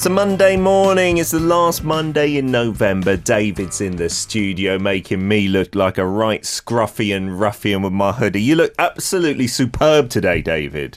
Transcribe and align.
It's 0.00 0.06
a 0.06 0.08
Monday 0.08 0.56
morning. 0.56 1.18
It's 1.18 1.32
the 1.32 1.40
last 1.40 1.84
Monday 1.84 2.38
in 2.38 2.50
November. 2.50 3.18
David's 3.18 3.82
in 3.82 3.96
the 3.96 4.08
studio 4.08 4.78
making 4.78 5.28
me 5.28 5.46
look 5.46 5.74
like 5.74 5.98
a 5.98 6.06
right 6.06 6.40
scruffy 6.40 7.14
and 7.14 7.38
ruffian 7.38 7.82
with 7.82 7.92
my 7.92 8.10
hoodie. 8.10 8.40
You 8.40 8.56
look 8.56 8.74
absolutely 8.78 9.46
superb 9.46 10.08
today, 10.08 10.40
David. 10.40 10.96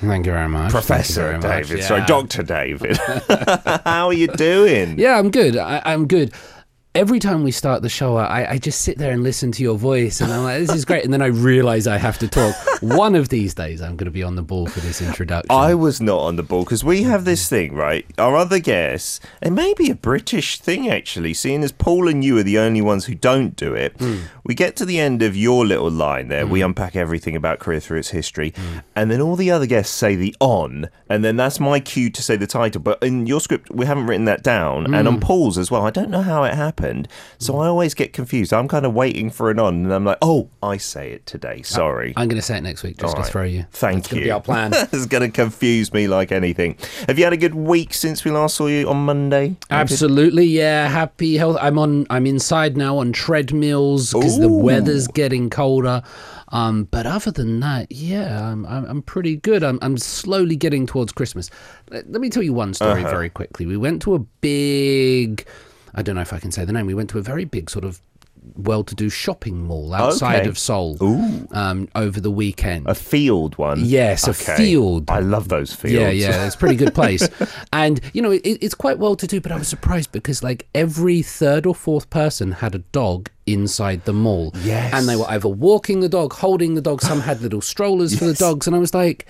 Thank 0.00 0.26
you 0.26 0.32
very 0.32 0.48
much. 0.48 0.70
Professor 0.70 1.32
Thank 1.32 1.42
you 1.42 1.48
very 1.48 1.54
much. 1.54 1.68
David. 1.68 1.78
Yeah. 1.80 1.88
Sorry, 1.88 2.04
Dr. 2.06 2.42
David. 2.44 2.96
How 3.84 4.06
are 4.06 4.12
you 4.12 4.28
doing? 4.28 4.96
Yeah, 4.96 5.18
I'm 5.18 5.32
good. 5.32 5.56
I, 5.56 5.82
I'm 5.84 6.06
good. 6.06 6.32
Every 6.96 7.18
time 7.18 7.44
we 7.44 7.50
start 7.50 7.82
the 7.82 7.90
show, 7.90 8.16
I, 8.16 8.52
I 8.52 8.58
just 8.58 8.80
sit 8.80 8.96
there 8.96 9.12
and 9.12 9.22
listen 9.22 9.52
to 9.52 9.62
your 9.62 9.76
voice, 9.76 10.22
and 10.22 10.32
I'm 10.32 10.44
like, 10.44 10.60
"This 10.60 10.74
is 10.74 10.86
great." 10.86 11.04
And 11.04 11.12
then 11.12 11.20
I 11.20 11.26
realize 11.26 11.86
I 11.86 11.98
have 11.98 12.18
to 12.20 12.26
talk. 12.26 12.56
One 12.80 13.14
of 13.14 13.28
these 13.28 13.52
days, 13.52 13.82
I'm 13.82 13.96
going 13.96 14.06
to 14.06 14.10
be 14.10 14.22
on 14.22 14.34
the 14.34 14.42
ball 14.42 14.66
for 14.66 14.80
this 14.80 15.02
introduction. 15.02 15.50
I 15.50 15.74
was 15.74 16.00
not 16.00 16.20
on 16.20 16.36
the 16.36 16.42
ball 16.42 16.64
because 16.64 16.84
we 16.84 17.02
have 17.02 17.26
this 17.26 17.44
mm-hmm. 17.44 17.54
thing, 17.54 17.74
right? 17.74 18.06
Our 18.16 18.36
other 18.36 18.58
guests, 18.58 19.20
it 19.42 19.50
may 19.50 19.74
be 19.74 19.90
a 19.90 19.94
British 19.94 20.58
thing 20.58 20.88
actually, 20.88 21.34
seeing 21.34 21.62
as 21.62 21.72
Paul 21.72 22.08
and 22.08 22.24
you 22.24 22.38
are 22.38 22.42
the 22.42 22.58
only 22.58 22.80
ones 22.80 23.04
who 23.04 23.14
don't 23.14 23.56
do 23.56 23.74
it. 23.74 23.96
Mm. 23.98 24.22
We 24.44 24.54
get 24.54 24.76
to 24.76 24.86
the 24.86 24.98
end 24.98 25.22
of 25.22 25.36
your 25.36 25.66
little 25.66 25.90
line 25.90 26.28
there, 26.28 26.46
we 26.46 26.60
mm. 26.60 26.66
unpack 26.66 26.96
everything 26.96 27.36
about 27.36 27.58
Korea 27.58 27.80
through 27.80 27.98
its 27.98 28.10
history, 28.10 28.52
mm. 28.52 28.82
and 28.94 29.10
then 29.10 29.20
all 29.20 29.36
the 29.36 29.50
other 29.50 29.66
guests 29.66 29.94
say 29.94 30.16
the 30.16 30.34
on, 30.40 30.88
and 31.10 31.24
then 31.24 31.36
that's 31.36 31.60
my 31.60 31.80
cue 31.80 32.08
to 32.10 32.22
say 32.22 32.36
the 32.36 32.46
title. 32.46 32.80
But 32.80 33.02
in 33.02 33.26
your 33.26 33.40
script, 33.40 33.70
we 33.70 33.84
haven't 33.84 34.06
written 34.06 34.24
that 34.26 34.42
down, 34.42 34.94
and 34.94 35.06
on 35.06 35.20
Paul's 35.20 35.58
as 35.58 35.70
well. 35.70 35.86
I 35.86 35.90
don't 35.90 36.10
know 36.10 36.22
how 36.22 36.44
it 36.44 36.54
happened, 36.54 36.85
so 37.38 37.58
I 37.58 37.66
always 37.66 37.94
get 37.94 38.12
confused. 38.12 38.52
I'm 38.52 38.68
kind 38.68 38.86
of 38.86 38.94
waiting 38.94 39.30
for 39.30 39.50
an 39.50 39.58
on, 39.58 39.74
and 39.84 39.92
I'm 39.92 40.04
like, 40.04 40.18
oh, 40.22 40.48
I 40.62 40.76
say 40.76 41.12
it 41.12 41.26
today. 41.26 41.62
Sorry. 41.62 42.12
I'm 42.16 42.28
going 42.28 42.40
to 42.40 42.46
say 42.46 42.56
it 42.58 42.62
next 42.62 42.82
week 42.82 42.96
just 42.98 43.08
All 43.08 43.14
to 43.14 43.20
right. 43.22 43.30
throw 43.30 43.42
you. 43.44 43.66
Thank 43.72 44.04
That's 44.04 44.14
you. 44.16 44.22
be 44.24 44.30
our 44.30 44.40
plan. 44.40 44.72
it's 44.74 45.06
going 45.06 45.22
to 45.22 45.34
confuse 45.34 45.92
me 45.92 46.06
like 46.08 46.32
anything. 46.32 46.76
Have 47.08 47.18
you 47.18 47.24
had 47.24 47.32
a 47.32 47.36
good 47.36 47.54
week 47.54 47.94
since 47.94 48.24
we 48.24 48.30
last 48.30 48.56
saw 48.56 48.66
you 48.66 48.88
on 48.88 49.04
Monday? 49.04 49.56
Absolutely, 49.70 50.46
yeah. 50.46 50.88
Happy 50.88 51.36
health. 51.36 51.56
I'm 51.60 51.78
on. 51.78 52.06
I'm 52.10 52.26
inside 52.26 52.76
now 52.76 52.98
on 52.98 53.12
treadmills 53.12 54.12
because 54.12 54.38
the 54.38 54.48
weather's 54.52 55.06
getting 55.08 55.50
colder. 55.50 56.02
Um, 56.50 56.84
but 56.84 57.06
other 57.06 57.32
than 57.32 57.58
that, 57.60 57.90
yeah, 57.90 58.50
I'm, 58.52 58.64
I'm, 58.66 58.84
I'm 58.84 59.02
pretty 59.02 59.34
good. 59.36 59.64
I'm, 59.64 59.80
I'm 59.82 59.98
slowly 59.98 60.54
getting 60.54 60.86
towards 60.86 61.10
Christmas. 61.12 61.50
Let, 61.90 62.08
let 62.10 62.20
me 62.20 62.30
tell 62.30 62.42
you 62.44 62.52
one 62.52 62.72
story 62.72 63.00
Uh-huh. 63.02 63.10
very 63.10 63.28
quickly. 63.30 63.66
We 63.66 63.76
went 63.76 64.00
to 64.02 64.14
a 64.14 64.20
big. 64.20 65.44
I 65.96 66.02
don't 66.02 66.14
know 66.14 66.20
if 66.20 66.32
I 66.32 66.38
can 66.38 66.52
say 66.52 66.64
the 66.64 66.72
name. 66.72 66.86
We 66.86 66.94
went 66.94 67.10
to 67.10 67.18
a 67.18 67.22
very 67.22 67.44
big 67.44 67.70
sort 67.70 67.84
of 67.84 68.00
well-to-do 68.54 69.08
shopping 69.08 69.60
mall 69.64 69.92
outside 69.92 70.40
Okay. 70.42 70.48
of 70.48 70.56
Seoul 70.56 70.96
Ooh. 71.02 71.48
um, 71.50 71.88
over 71.96 72.20
the 72.20 72.30
weekend. 72.30 72.86
A 72.86 72.94
field 72.94 73.58
one? 73.58 73.80
Yes, 73.84 74.28
a 74.28 74.34
field. 74.34 75.10
I 75.10 75.18
love 75.18 75.48
those 75.48 75.72
fields. 75.74 75.94
Yeah, 75.94 76.10
yeah, 76.10 76.46
it's 76.46 76.54
a 76.54 76.58
pretty 76.58 76.76
good 76.76 76.94
place. 77.02 77.28
and, 77.72 78.00
you 78.12 78.22
know, 78.22 78.30
it, 78.30 78.42
it's 78.44 78.74
quite 78.74 78.98
well 79.00 79.16
to 79.16 79.26
do, 79.26 79.40
but 79.40 79.50
I 79.50 79.56
was 79.58 79.66
surprised 79.66 80.12
because, 80.12 80.44
like, 80.44 80.68
every 80.76 81.22
third 81.22 81.66
or 81.66 81.74
fourth 81.74 82.08
person 82.08 82.52
had 82.52 82.76
a 82.76 82.78
dog 82.78 83.30
inside 83.46 84.04
the 84.04 84.12
mall. 84.12 84.52
Yes. 84.62 84.92
And 84.94 85.08
they 85.08 85.16
were 85.16 85.28
either 85.28 85.48
walking 85.48 85.98
the 86.00 86.08
dog, 86.08 86.32
holding 86.34 86.74
the 86.74 86.80
dog, 86.80 87.02
some 87.02 87.20
had 87.22 87.40
little 87.40 87.60
strollers 87.60 88.16
for 88.16 88.26
the 88.26 88.34
dogs. 88.34 88.68
And 88.68 88.76
I 88.76 88.78
was 88.78 88.94
like, 88.94 89.26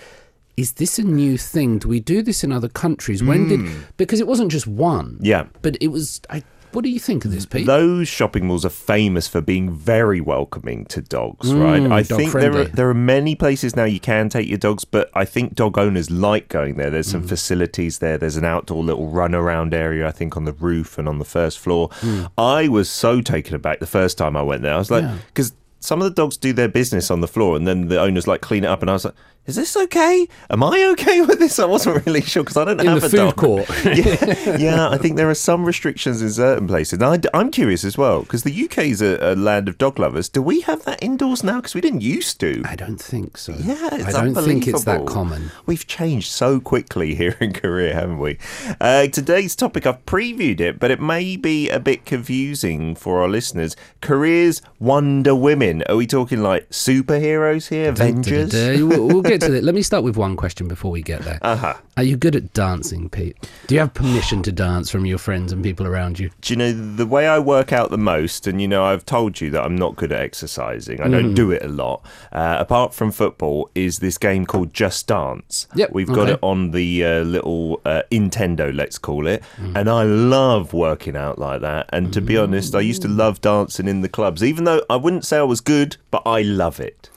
is 0.58 0.72
this 0.72 0.98
a 0.98 1.02
new 1.02 1.38
thing? 1.38 1.78
Do 1.78 1.88
we 1.88 2.00
do 2.00 2.20
this 2.20 2.44
in 2.44 2.52
other 2.52 2.68
countries? 2.68 3.22
When 3.22 3.48
did. 3.48 3.60
Because 3.96 4.20
it 4.20 4.26
wasn't 4.26 4.50
just 4.50 4.66
one. 4.66 5.12
Hmm. 5.18 5.24
Yeah. 5.24 5.46
But 5.62 5.78
it 5.80 5.88
was. 5.88 6.20
I, 6.28 6.42
what 6.72 6.82
do 6.84 6.90
you 6.90 6.98
think 7.00 7.24
of 7.24 7.30
this, 7.30 7.46
Pete? 7.46 7.66
Those 7.66 8.08
shopping 8.08 8.46
malls 8.46 8.64
are 8.64 8.70
famous 8.70 9.26
for 9.28 9.40
being 9.40 9.70
very 9.72 10.20
welcoming 10.20 10.84
to 10.86 11.00
dogs, 11.02 11.52
right? 11.52 11.82
I 11.90 12.02
dog 12.02 12.18
think 12.18 12.32
there 12.32 12.56
are 12.56 12.64
there 12.64 12.88
are 12.90 12.94
many 12.94 13.34
places 13.34 13.74
now 13.76 13.84
you 13.84 14.00
can 14.00 14.28
take 14.28 14.48
your 14.48 14.58
dogs, 14.58 14.84
but 14.84 15.10
I 15.14 15.24
think 15.24 15.54
dog 15.54 15.78
owners 15.78 16.10
like 16.10 16.48
going 16.48 16.76
there. 16.76 16.90
There's 16.90 17.08
Mm. 17.08 17.12
some 17.12 17.22
facilities 17.28 17.98
there. 17.98 18.18
There's 18.18 18.36
an 18.36 18.44
outdoor 18.44 18.82
little 18.84 19.08
run 19.08 19.34
around 19.34 19.74
area, 19.74 20.06
I 20.06 20.12
think, 20.12 20.36
on 20.36 20.44
the 20.44 20.52
roof 20.52 20.98
and 20.98 21.08
on 21.08 21.18
the 21.18 21.24
first 21.24 21.58
floor. 21.58 21.88
Mm. 22.00 22.30
I 22.38 22.68
was 22.68 22.88
so 22.90 23.20
taken 23.20 23.54
aback 23.54 23.80
the 23.80 23.86
first 23.86 24.18
time 24.18 24.36
I 24.36 24.42
went 24.42 24.62
there. 24.62 24.74
I 24.74 24.78
was 24.78 24.90
like, 24.90 25.04
because 25.28 25.52
some 25.80 26.00
of 26.00 26.04
the 26.04 26.14
dogs 26.22 26.36
do 26.36 26.52
their 26.52 26.68
business 26.68 27.10
on 27.10 27.20
the 27.20 27.28
floor, 27.28 27.56
and 27.56 27.66
then 27.66 27.88
the 27.88 28.00
owners 28.00 28.26
like 28.26 28.40
clean 28.40 28.64
it 28.64 28.68
up, 28.68 28.82
and 28.82 28.90
I 28.90 28.94
was 28.94 29.04
like. 29.04 29.14
Is 29.46 29.54
this 29.54 29.76
okay? 29.76 30.26
Am 30.50 30.64
I 30.64 30.88
okay 30.92 31.20
with 31.20 31.38
this? 31.38 31.60
I 31.60 31.66
wasn't 31.66 32.04
really 32.04 32.20
sure 32.20 32.42
because 32.42 32.56
I 32.56 32.64
don't 32.64 32.80
In 32.80 32.86
have 32.86 33.00
the 33.00 33.06
a 33.06 33.10
food 33.10 33.16
dog. 33.16 33.36
court. 33.36 33.68
yeah, 33.84 34.56
yeah, 34.56 34.88
I 34.90 34.98
think 34.98 35.16
there 35.16 35.30
are 35.30 35.34
some 35.34 35.64
restrictions 35.64 36.20
in 36.20 36.30
certain 36.30 36.66
places. 36.66 37.00
And 37.00 37.28
I, 37.32 37.38
am 37.40 37.52
curious 37.52 37.84
as 37.84 37.96
well 37.96 38.22
because 38.22 38.42
the 38.42 38.64
UK 38.64 38.78
is 38.78 39.00
a, 39.00 39.18
a 39.20 39.36
land 39.36 39.68
of 39.68 39.78
dog 39.78 40.00
lovers. 40.00 40.28
Do 40.28 40.42
we 40.42 40.62
have 40.62 40.84
that 40.84 41.00
indoors 41.00 41.44
now? 41.44 41.56
Because 41.56 41.76
we 41.76 41.80
didn't 41.80 42.00
used 42.00 42.40
to. 42.40 42.62
I 42.64 42.74
don't 42.74 43.00
think 43.00 43.38
so. 43.38 43.52
Yeah, 43.52 43.88
it's 43.92 44.14
I 44.16 44.24
don't 44.24 44.34
think 44.34 44.66
it's 44.66 44.82
that 44.82 45.06
common. 45.06 45.52
We've 45.64 45.86
changed 45.86 46.32
so 46.32 46.58
quickly 46.58 47.14
here 47.20 47.36
in 47.38 47.52
Korea, 47.52 47.94
haven't 47.94 48.18
we? 48.18 48.38
Uh, 48.80 49.06
today's 49.06 49.54
topic, 49.54 49.86
I've 49.86 50.04
previewed 50.06 50.58
it, 50.58 50.80
but 50.80 50.90
it 50.90 51.00
may 51.00 51.36
be 51.36 51.70
a 51.70 51.78
bit 51.78 52.04
confusing 52.04 52.96
for 52.96 53.22
our 53.22 53.28
listeners. 53.28 53.76
Korea's 54.00 54.60
Wonder 54.80 55.36
Women. 55.36 55.84
Are 55.88 55.94
we 55.94 56.08
talking 56.08 56.42
like 56.42 56.68
superheroes 56.70 57.68
here? 57.68 57.90
Avengers? 57.90 58.52
We'll 58.52 59.06
we'll 59.06 59.22
get 59.38 59.46
to. 59.46 59.62
Let 59.62 59.74
me 59.74 59.82
start 59.82 60.04
with 60.04 60.16
one 60.16 60.36
question 60.36 60.68
before 60.68 60.90
we 60.90 61.02
get 61.02 61.22
there. 61.22 61.38
Uh-huh. 61.42 61.74
Are 61.96 62.02
you 62.02 62.16
good 62.16 62.36
at 62.36 62.52
dancing, 62.52 63.08
Pete? 63.08 63.36
Do 63.66 63.74
you 63.74 63.80
have 63.80 63.94
permission 63.94 64.42
to 64.42 64.52
dance 64.52 64.90
from 64.90 65.06
your 65.06 65.18
friends 65.18 65.52
and 65.52 65.62
people 65.62 65.86
around 65.86 66.18
you? 66.18 66.30
Do 66.42 66.52
you 66.52 66.58
know 66.58 66.72
the 66.72 67.06
way 67.06 67.26
I 67.26 67.38
work 67.38 67.72
out 67.72 67.90
the 67.90 67.98
most? 67.98 68.46
And 68.46 68.60
you 68.60 68.68
know, 68.68 68.84
I've 68.84 69.06
told 69.06 69.40
you 69.40 69.50
that 69.50 69.64
I'm 69.64 69.76
not 69.76 69.96
good 69.96 70.12
at 70.12 70.20
exercising. 70.20 71.00
I 71.00 71.06
Mm. 71.06 71.10
don't 71.12 71.34
do 71.34 71.50
it 71.52 71.62
a 71.64 71.68
lot. 71.68 72.04
Uh, 72.32 72.56
apart 72.60 72.92
from 72.94 73.12
football, 73.12 73.70
is 73.74 73.98
this 74.00 74.18
game 74.18 74.44
called 74.46 74.74
Just 74.74 75.06
Dance? 75.06 75.66
Yep, 75.74 75.90
we've 75.92 76.06
got 76.08 76.24
okay. 76.24 76.32
it 76.32 76.38
on 76.42 76.70
the 76.72 77.04
uh, 77.04 77.20
little 77.22 77.80
uh, 77.84 78.02
Nintendo, 78.10 78.74
let's 78.74 78.98
call 78.98 79.26
it. 79.26 79.42
Mm. 79.56 79.76
And 79.76 79.88
I 79.88 80.02
love 80.02 80.72
working 80.72 81.16
out 81.16 81.38
like 81.38 81.60
that. 81.62 81.88
And 81.92 82.12
to 82.12 82.20
be 82.20 82.36
honest, 82.36 82.74
I 82.74 82.80
used 82.80 83.02
to 83.02 83.08
love 83.08 83.40
dancing 83.40 83.88
in 83.88 84.00
the 84.00 84.08
clubs, 84.08 84.42
even 84.42 84.64
though 84.64 84.82
I 84.90 84.96
wouldn't 84.96 85.24
say 85.24 85.38
I 85.38 85.42
was 85.42 85.60
good, 85.60 85.96
but 86.10 86.22
I 86.26 86.42
love 86.42 86.80
it. 86.80 87.08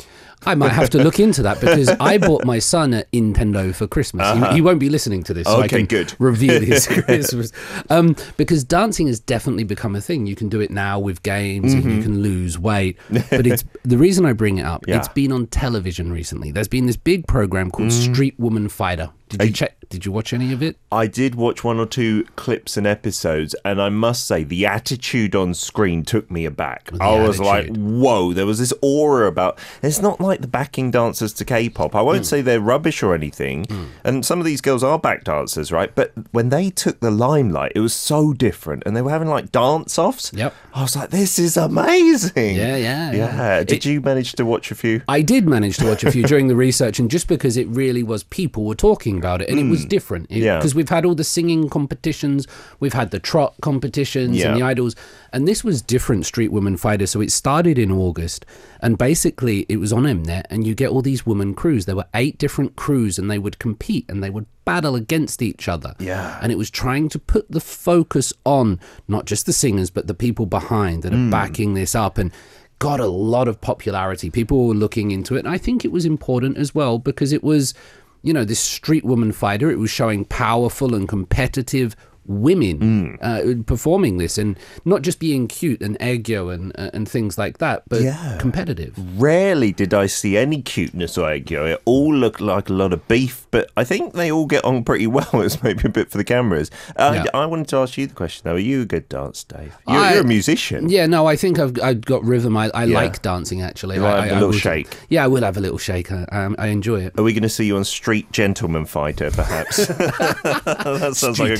I 0.45 0.55
might 0.55 0.72
have 0.72 0.89
to 0.91 1.03
look 1.03 1.19
into 1.19 1.41
that 1.44 1.59
because 1.59 1.89
I 2.00 2.17
bought 2.27 2.45
my 2.45 2.59
son 2.59 2.94
a 2.94 3.03
Nintendo 3.13 3.73
for 3.75 3.88
Christmas. 3.88 4.25
He, 4.50 4.55
he 4.55 4.61
won't 4.61 4.79
be 4.79 4.89
listening 4.89 5.23
to 5.23 5.33
this, 5.33 5.45
so 5.45 5.51
I 5.51 5.55
Uh-huh. 5.55 5.63
Okay, 5.66 5.77
can 5.79 5.85
good. 5.85 6.13
reveal 6.19 6.61
his 6.72 6.88
Christmas. 6.88 7.51
Um, 7.89 8.16
because 8.38 8.63
dancing 8.63 9.07
has 9.07 9.19
definitely 9.19 9.63
become 9.66 9.95
a 9.95 10.01
thing. 10.01 10.25
You 10.27 10.35
can 10.35 10.50
do 10.50 10.59
it 10.61 10.72
now 10.72 11.00
with 11.00 11.23
games, 11.23 11.73
and 11.73 11.83
you 11.83 12.01
can 12.01 12.22
lose 12.22 12.57
weight. 12.57 12.97
But 13.09 13.45
it's 13.47 13.63
the 13.83 13.97
reason 13.97 14.25
I 14.25 14.33
bring 14.33 14.57
it 14.57 14.63
up. 14.66 14.81
Mm-hmm. 14.81 14.89
Yeah. 14.91 14.97
It's 14.97 15.07
been 15.09 15.31
on 15.31 15.47
television 15.47 16.11
recently. 16.11 16.51
There's 16.51 16.67
been 16.67 16.85
this 16.85 16.97
big 16.97 17.27
program 17.27 17.69
called 17.71 17.89
Mm. 17.89 18.13
Street 18.13 18.39
Woman 18.39 18.69
Fighter. 18.69 19.09
Did 19.29 19.44
you 19.44 19.51
check? 19.51 19.75
Did 19.90 20.06
you 20.06 20.12
watch 20.12 20.34
any 20.34 20.51
of 20.53 20.62
it? 20.62 20.78
I 20.91 21.07
did 21.07 21.35
watch 21.35 21.63
one 21.63 21.79
or 21.79 21.85
two 21.85 22.23
clips 22.35 22.78
and 22.78 22.85
episodes, 22.88 23.56
and 23.63 23.81
I 23.81 23.90
must 23.90 24.25
say 24.25 24.44
the 24.44 24.66
attitude 24.66 25.35
on 25.35 25.53
screen 25.53 26.03
took 26.03 26.29
me 26.31 26.45
aback. 26.45 26.91
The 26.91 27.03
I 27.03 27.28
was 27.28 27.39
like, 27.39 27.75
"Whoa!" 27.75 28.34
There 28.34 28.47
was 28.47 28.57
this 28.57 28.73
aura 28.81 29.28
about. 29.28 29.59
It's 29.84 30.01
not 30.01 30.19
like 30.19 30.41
the 30.41 30.47
backing 30.47 30.89
dancers 30.89 31.31
to 31.34 31.45
K-pop. 31.45 31.95
I 31.95 32.01
won't 32.01 32.19
hmm. 32.19 32.23
say 32.23 32.41
they're 32.41 32.59
rubbish 32.59 33.03
or 33.03 33.13
anything, 33.13 33.66
hmm. 33.66 33.85
and 34.03 34.25
some 34.25 34.39
of 34.39 34.45
these 34.45 34.62
girls 34.62 34.84
are 34.84 34.97
back 34.97 35.23
dancers, 35.23 35.72
right? 35.72 35.94
But 35.94 36.12
when 36.31 36.50
they 36.50 36.72
took 36.72 37.00
the 37.00 37.12
limelight, 37.12 37.73
it 37.75 37.81
was 37.81 37.94
so 37.94 38.34
different, 38.34 38.84
and 38.88 38.95
they 38.95 39.01
were 39.03 39.12
having 39.12 39.28
like 39.28 39.51
dance-offs. 39.51 40.34
Yep. 40.34 40.56
I 40.73 40.81
was 40.81 40.95
like, 40.95 41.12
"This 41.12 41.38
is 41.38 41.56
amazing." 41.56 42.56
Yeah, 42.56 42.75
yeah, 42.75 43.12
yeah. 43.12 43.13
yeah. 43.13 43.63
Did 43.63 43.77
It- 43.77 43.86
you 43.86 44.01
manage 44.01 44.33
to 44.33 44.45
watch 44.45 44.71
a 44.71 44.75
few? 44.75 45.01
I 45.07 45.21
did 45.21 45.48
manage 45.48 45.77
to 45.77 45.86
watch 45.86 46.04
a 46.04 46.12
few 46.12 46.24
during 46.24 46.48
the 46.48 46.56
research, 46.56 46.98
and 47.00 47.12
just 47.12 47.27
because 47.27 47.57
it 47.57 47.68
really 47.68 48.01
was 48.01 48.24
people 48.24 48.65
were 48.65 48.75
talking 48.75 49.19
about 49.19 49.42
it, 49.42 49.50
and 49.50 49.60
it 49.60 49.69
was 49.69 49.86
different. 49.86 50.27
Hmm. 50.31 50.38
Yeah. 50.38 50.57
Because 50.57 50.74
we've 50.74 50.89
had 50.89 51.06
all 51.06 51.16
the 51.16 51.24
singing 51.24 51.69
competitions, 51.69 52.48
we've 52.80 52.94
had 52.94 53.12
the 53.12 53.19
trot 53.19 53.54
competitions 53.62 54.38
Yeah. 54.38 54.48
and 54.54 54.57
the 54.62 54.66
idols, 54.66 54.95
and 55.31 55.48
this 55.48 55.63
was 55.63 55.81
different 55.81 56.25
Street 56.25 56.51
Women 56.51 56.77
Fighter. 56.77 57.06
So 57.06 57.21
it 57.21 57.31
started 57.31 57.77
in 57.77 57.92
August, 57.92 58.45
and 58.81 58.98
basically 58.98 59.66
it 59.69 59.77
was 59.77 59.94
on 59.94 60.04
Mnet, 60.04 60.44
and 60.50 60.66
you 60.66 60.74
get 60.74 60.89
all 60.89 61.01
these 61.01 61.25
women 61.25 61.54
crews. 61.54 61.86
There 61.86 61.95
were 61.95 62.07
eight 62.13 62.38
different 62.38 62.75
crews, 62.75 63.19
and 63.19 63.30
they 63.30 63.38
would 63.39 63.60
compete 63.60 64.06
and 64.10 64.24
they 64.24 64.30
would 64.30 64.45
battle 64.66 64.95
against 64.95 65.42
each 65.42 65.68
other. 65.68 65.95
Yeah. 66.00 66.38
And 66.42 66.51
it 66.51 66.57
was 66.57 66.69
trying 66.69 67.10
to 67.10 67.19
put 67.19 67.50
the 67.51 67.60
focus 67.60 68.33
on 68.45 68.80
not 69.07 69.25
just 69.25 69.45
the 69.45 69.54
singers, 69.54 69.89
but 69.89 70.07
the 70.07 70.13
people 70.13 70.45
behind 70.45 71.04
that 71.04 71.13
are 71.13 71.18
Hmm. 71.18 71.30
backing 71.31 71.74
this 71.74 71.95
up 71.95 72.18
and 72.18 72.31
got 72.77 73.00
a 73.01 73.07
lot 73.07 73.48
of 73.50 73.60
popularity. 73.60 74.30
People 74.30 74.68
were 74.68 74.74
looking 74.74 75.12
into 75.12 75.36
it. 75.36 75.39
And 75.39 75.50
I 75.50 75.57
think 75.57 75.83
it 75.83 75.92
was 75.92 76.06
important 76.06 76.57
as 76.57 76.74
well 76.74 76.98
because 76.98 77.33
it 77.33 77.44
was, 77.44 77.74
you 78.21 78.33
know, 78.33 78.44
this 78.44 78.60
street 78.60 79.06
woman 79.06 79.31
fighter. 79.31 79.71
It 79.71 79.80
was 79.80 79.89
showing 79.89 80.25
powerful 80.25 80.94
and 80.94 81.07
competitive 81.07 81.95
women 82.30 83.18
uh, 83.22 83.42
performing 83.66 84.18
this 84.20 84.38
and 84.38 84.58
not 84.86 85.02
just 85.02 85.20
being 85.20 85.48
cute 85.48 85.81
and 85.81 85.98
aegyo 86.00 86.54
and 86.54 86.72
uh, 86.80 86.90
and 86.94 87.10
things 87.10 87.38
like 87.38 87.58
that, 87.58 87.84
but 87.90 88.02
Yeah. 88.02 88.38
competitive. 88.40 88.94
Rarely 89.20 89.72
did 89.72 89.94
I 89.94 90.06
see 90.06 90.38
any 90.38 90.62
cuteness 90.62 91.18
or 91.18 91.28
aegyo. 91.30 91.74
It 91.74 91.81
all 91.86 92.14
looked 92.14 92.40
like 92.40 92.70
a 92.70 92.74
lot 92.74 92.94
of 92.94 93.06
beef, 93.08 93.48
but 93.52 93.72
I 93.76 93.84
think 93.84 94.14
they 94.14 94.31
all 94.31 94.46
get 94.46 94.64
on 94.64 94.84
pretty 94.84 95.08
well. 95.18 95.28
It's 95.34 95.62
maybe 95.64 95.81
a 95.86 95.90
bit 95.90 96.12
for 96.12 96.18
the 96.18 96.24
cameras. 96.24 96.70
Uh, 96.96 97.24
Yeah. 97.26 97.26
I 97.34 97.46
wanted 97.48 97.68
to 97.70 97.78
ask 97.78 97.98
you 97.98 98.06
the 98.08 98.14
question 98.14 98.44
though. 98.46 98.56
Are 98.56 98.60
you 98.60 98.81
a 98.81 98.86
good 98.86 99.10
dance, 99.10 99.44
Dave? 99.44 99.76
You're, 99.88 99.98
I- 100.00 100.14
you're 100.14 100.22
a 100.22 100.28
musician. 100.28 100.90
Yeah, 100.90 101.08
no, 101.08 101.26
I 101.26 101.36
think 101.36 101.58
I've, 101.60 101.80
I've 101.81 102.02
got 102.02 102.24
rhythm. 102.24 102.56
I, 102.56 102.70
I 102.74 102.84
Yeah. 102.86 102.96
like 102.96 103.22
dancing 103.24 103.62
actually. 103.64 103.96
You 103.96 104.06
I, 104.06 104.12
like 104.14 104.22
I, 104.22 104.28
a 104.28 104.34
little 104.36 104.50
will- 104.50 104.54
shake? 104.54 104.96
Yeah, 105.10 105.24
I 105.24 105.28
will 105.28 105.44
have 105.44 105.58
a 105.58 105.62
little 105.62 105.78
shake. 105.80 106.12
I, 106.12 106.24
um, 106.31 106.56
I 106.60 106.68
enjoy 106.68 107.02
it. 107.06 107.14
Are 107.18 107.24
we 107.24 107.34
going 107.34 107.44
to 107.44 107.50
see 107.50 107.66
you 107.66 107.76
on 107.78 107.84
Street 107.86 108.31
Gentleman 108.31 108.86
Fighter, 108.86 109.31
perhaps? 109.31 109.88
that 109.88 111.12
sounds 111.16 111.40
like 111.40 111.52
a 111.52 111.58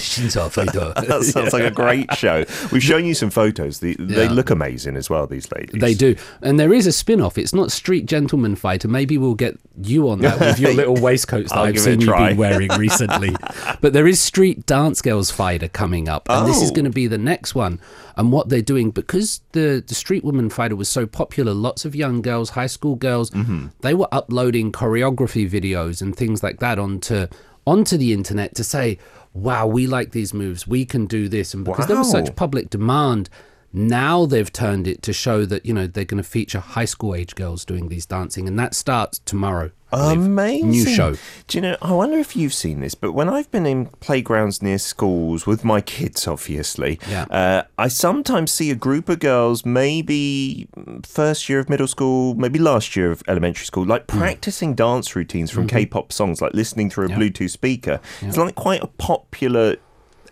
that 1.08 1.24
sounds 1.24 1.54
like 1.54 1.64
a 1.64 1.72
great 1.72 2.14
show. 2.16 2.46
We've 2.72 2.84
shown 2.84 3.06
you 3.06 3.14
some 3.14 3.30
photos. 3.30 3.80
The, 3.80 3.96
They 4.00 4.26
Yeah. 4.26 4.32
look 4.32 4.50
amazing 4.50 4.96
as 4.98 5.10
well. 5.10 5.28
These 5.28 5.52
ladies. 5.52 5.80
They 5.82 5.94
do. 5.94 6.16
And 6.42 6.60
there 6.60 6.74
is 6.74 6.88
a 6.88 6.92
spin 6.92 7.22
off. 7.22 7.38
It's 7.38 7.54
not 7.54 7.72
Street 7.72 8.06
Gentleman 8.06 8.56
Fighter. 8.56 8.88
Maybe 8.88 9.18
we'll 9.18 9.36
get 9.36 9.58
you 9.82 10.10
on 10.10 10.20
that 10.20 10.40
with 10.40 10.60
your 10.60 10.74
little 10.82 10.96
waistcoats 10.96 11.52
that 11.52 11.58
I've 11.60 11.74
give 11.76 11.84
it 11.88 11.88
a 11.88 11.92
seen 11.92 12.02
you 12.02 12.14
been 12.16 12.38
wearing 12.38 12.70
recently. 12.78 13.36
but 13.82 13.94
there 13.94 14.08
is 14.08 14.20
Street 14.20 14.66
Dance 14.66 15.02
Girls 15.02 15.32
Fighter 15.32 15.68
coming 15.68 16.10
up. 16.10 16.28
And 16.30 16.48
this 16.48 16.62
is 16.62 16.72
Oh. 16.72 16.74
going 16.74 16.86
to 16.86 16.92
be 16.92 17.08
the 17.08 17.18
next 17.18 17.56
one. 17.56 17.80
And 18.18 18.32
what 18.34 18.50
they're 18.50 18.62
doing, 18.62 18.92
because 18.92 19.40
the, 19.54 19.82
the 19.86 19.96
Street 19.96 20.24
Woman 20.26 20.50
Fighter 20.50 20.76
was 20.76 20.90
so 20.90 21.06
popular, 21.08 21.54
lots 21.54 21.86
of 21.86 21.96
young 21.96 22.22
girls, 22.22 22.50
high 22.52 22.68
school 22.68 22.96
girls, 22.96 23.32
Mm-hmm. 23.32 23.68
they 23.82 23.94
were 23.94 24.08
uploading 24.12 24.72
choreography 24.72 25.50
videos 25.50 26.02
and 26.02 26.16
things 26.16 26.44
like 26.44 26.60
that 26.60 26.80
onto 26.80 27.28
onto 27.68 27.98
the 27.98 28.14
internet 28.14 28.56
to 28.56 28.64
say, 28.64 28.98
wow, 29.40 29.68
we 29.68 29.88
like 29.88 30.12
these 30.12 30.34
moves, 30.34 30.68
we 30.68 30.86
can 30.86 31.06
do 31.06 31.28
this. 31.28 31.54
And 31.54 31.66
because 31.66 31.88
there 31.88 31.98
was 31.98 32.12
such 32.12 32.36
public 32.36 32.70
demand, 32.70 33.30
now 33.72 34.26
they've 34.26 34.52
turned 34.52 34.88
it 34.88 35.02
to 35.04 35.14
show 35.14 35.46
that 35.46 35.66
you 35.66 35.74
know 35.74 35.88
they're 35.88 36.06
going 36.06 36.22
to 36.22 36.28
feature 36.28 36.60
high 36.60 36.86
school 36.86 37.16
age 37.16 37.36
girls 37.36 37.66
doing 37.66 37.90
these 37.90 38.06
dancing, 38.06 38.48
and 38.48 38.58
that 38.58 38.74
starts 38.74 39.20
tomorrow. 39.20 39.72
Amazing. 39.92 40.70
new 40.70 40.86
show. 40.86 41.16
Do 41.48 41.58
you 41.58 41.62
know, 41.62 41.78
I 41.82 41.92
wonder 41.94 42.18
if 42.18 42.36
you've 42.36 42.54
seen 42.54 42.80
this, 42.82 42.96
but 42.96 43.14
when 43.14 43.28
I've 43.30 43.50
been 43.52 43.66
in 43.66 43.88
playgrounds 44.00 44.62
near 44.62 44.78
schools 44.78 45.46
with 45.48 45.64
my 45.66 45.82
kids, 45.82 46.28
obviously, 46.28 47.00
Yeah. 47.10 47.24
uh, 47.32 47.64
I 47.78 47.88
sometimes 47.88 48.52
see 48.52 48.70
a 48.72 48.76
group 48.76 49.10
of 49.10 49.20
girls, 49.20 49.66
maybe 49.66 50.68
first 51.04 51.50
year 51.50 51.60
of 51.60 51.70
middle 51.70 51.88
school, 51.88 52.36
maybe 52.36 52.60
last 52.60 52.96
year 52.96 53.12
of 53.12 53.24
elementary 53.28 53.66
school, 53.66 53.86
like 53.86 54.08
practicing 54.08 54.76
dance 54.76 55.16
routines 55.16 55.50
from 55.52 55.68
K 55.68 55.86
pop 55.86 56.12
songs, 56.14 56.42
like 56.42 56.54
listening 56.54 56.90
through 56.90 57.06
a 57.06 57.10
Mm-hmm. 57.10 57.22
Yeah. 57.22 57.30
Bluetooth 57.30 57.50
speaker. 57.50 58.00
It's 58.22 58.38
like 58.38 58.56
quite 58.56 58.84
a 58.84 58.88
popular 58.88 59.78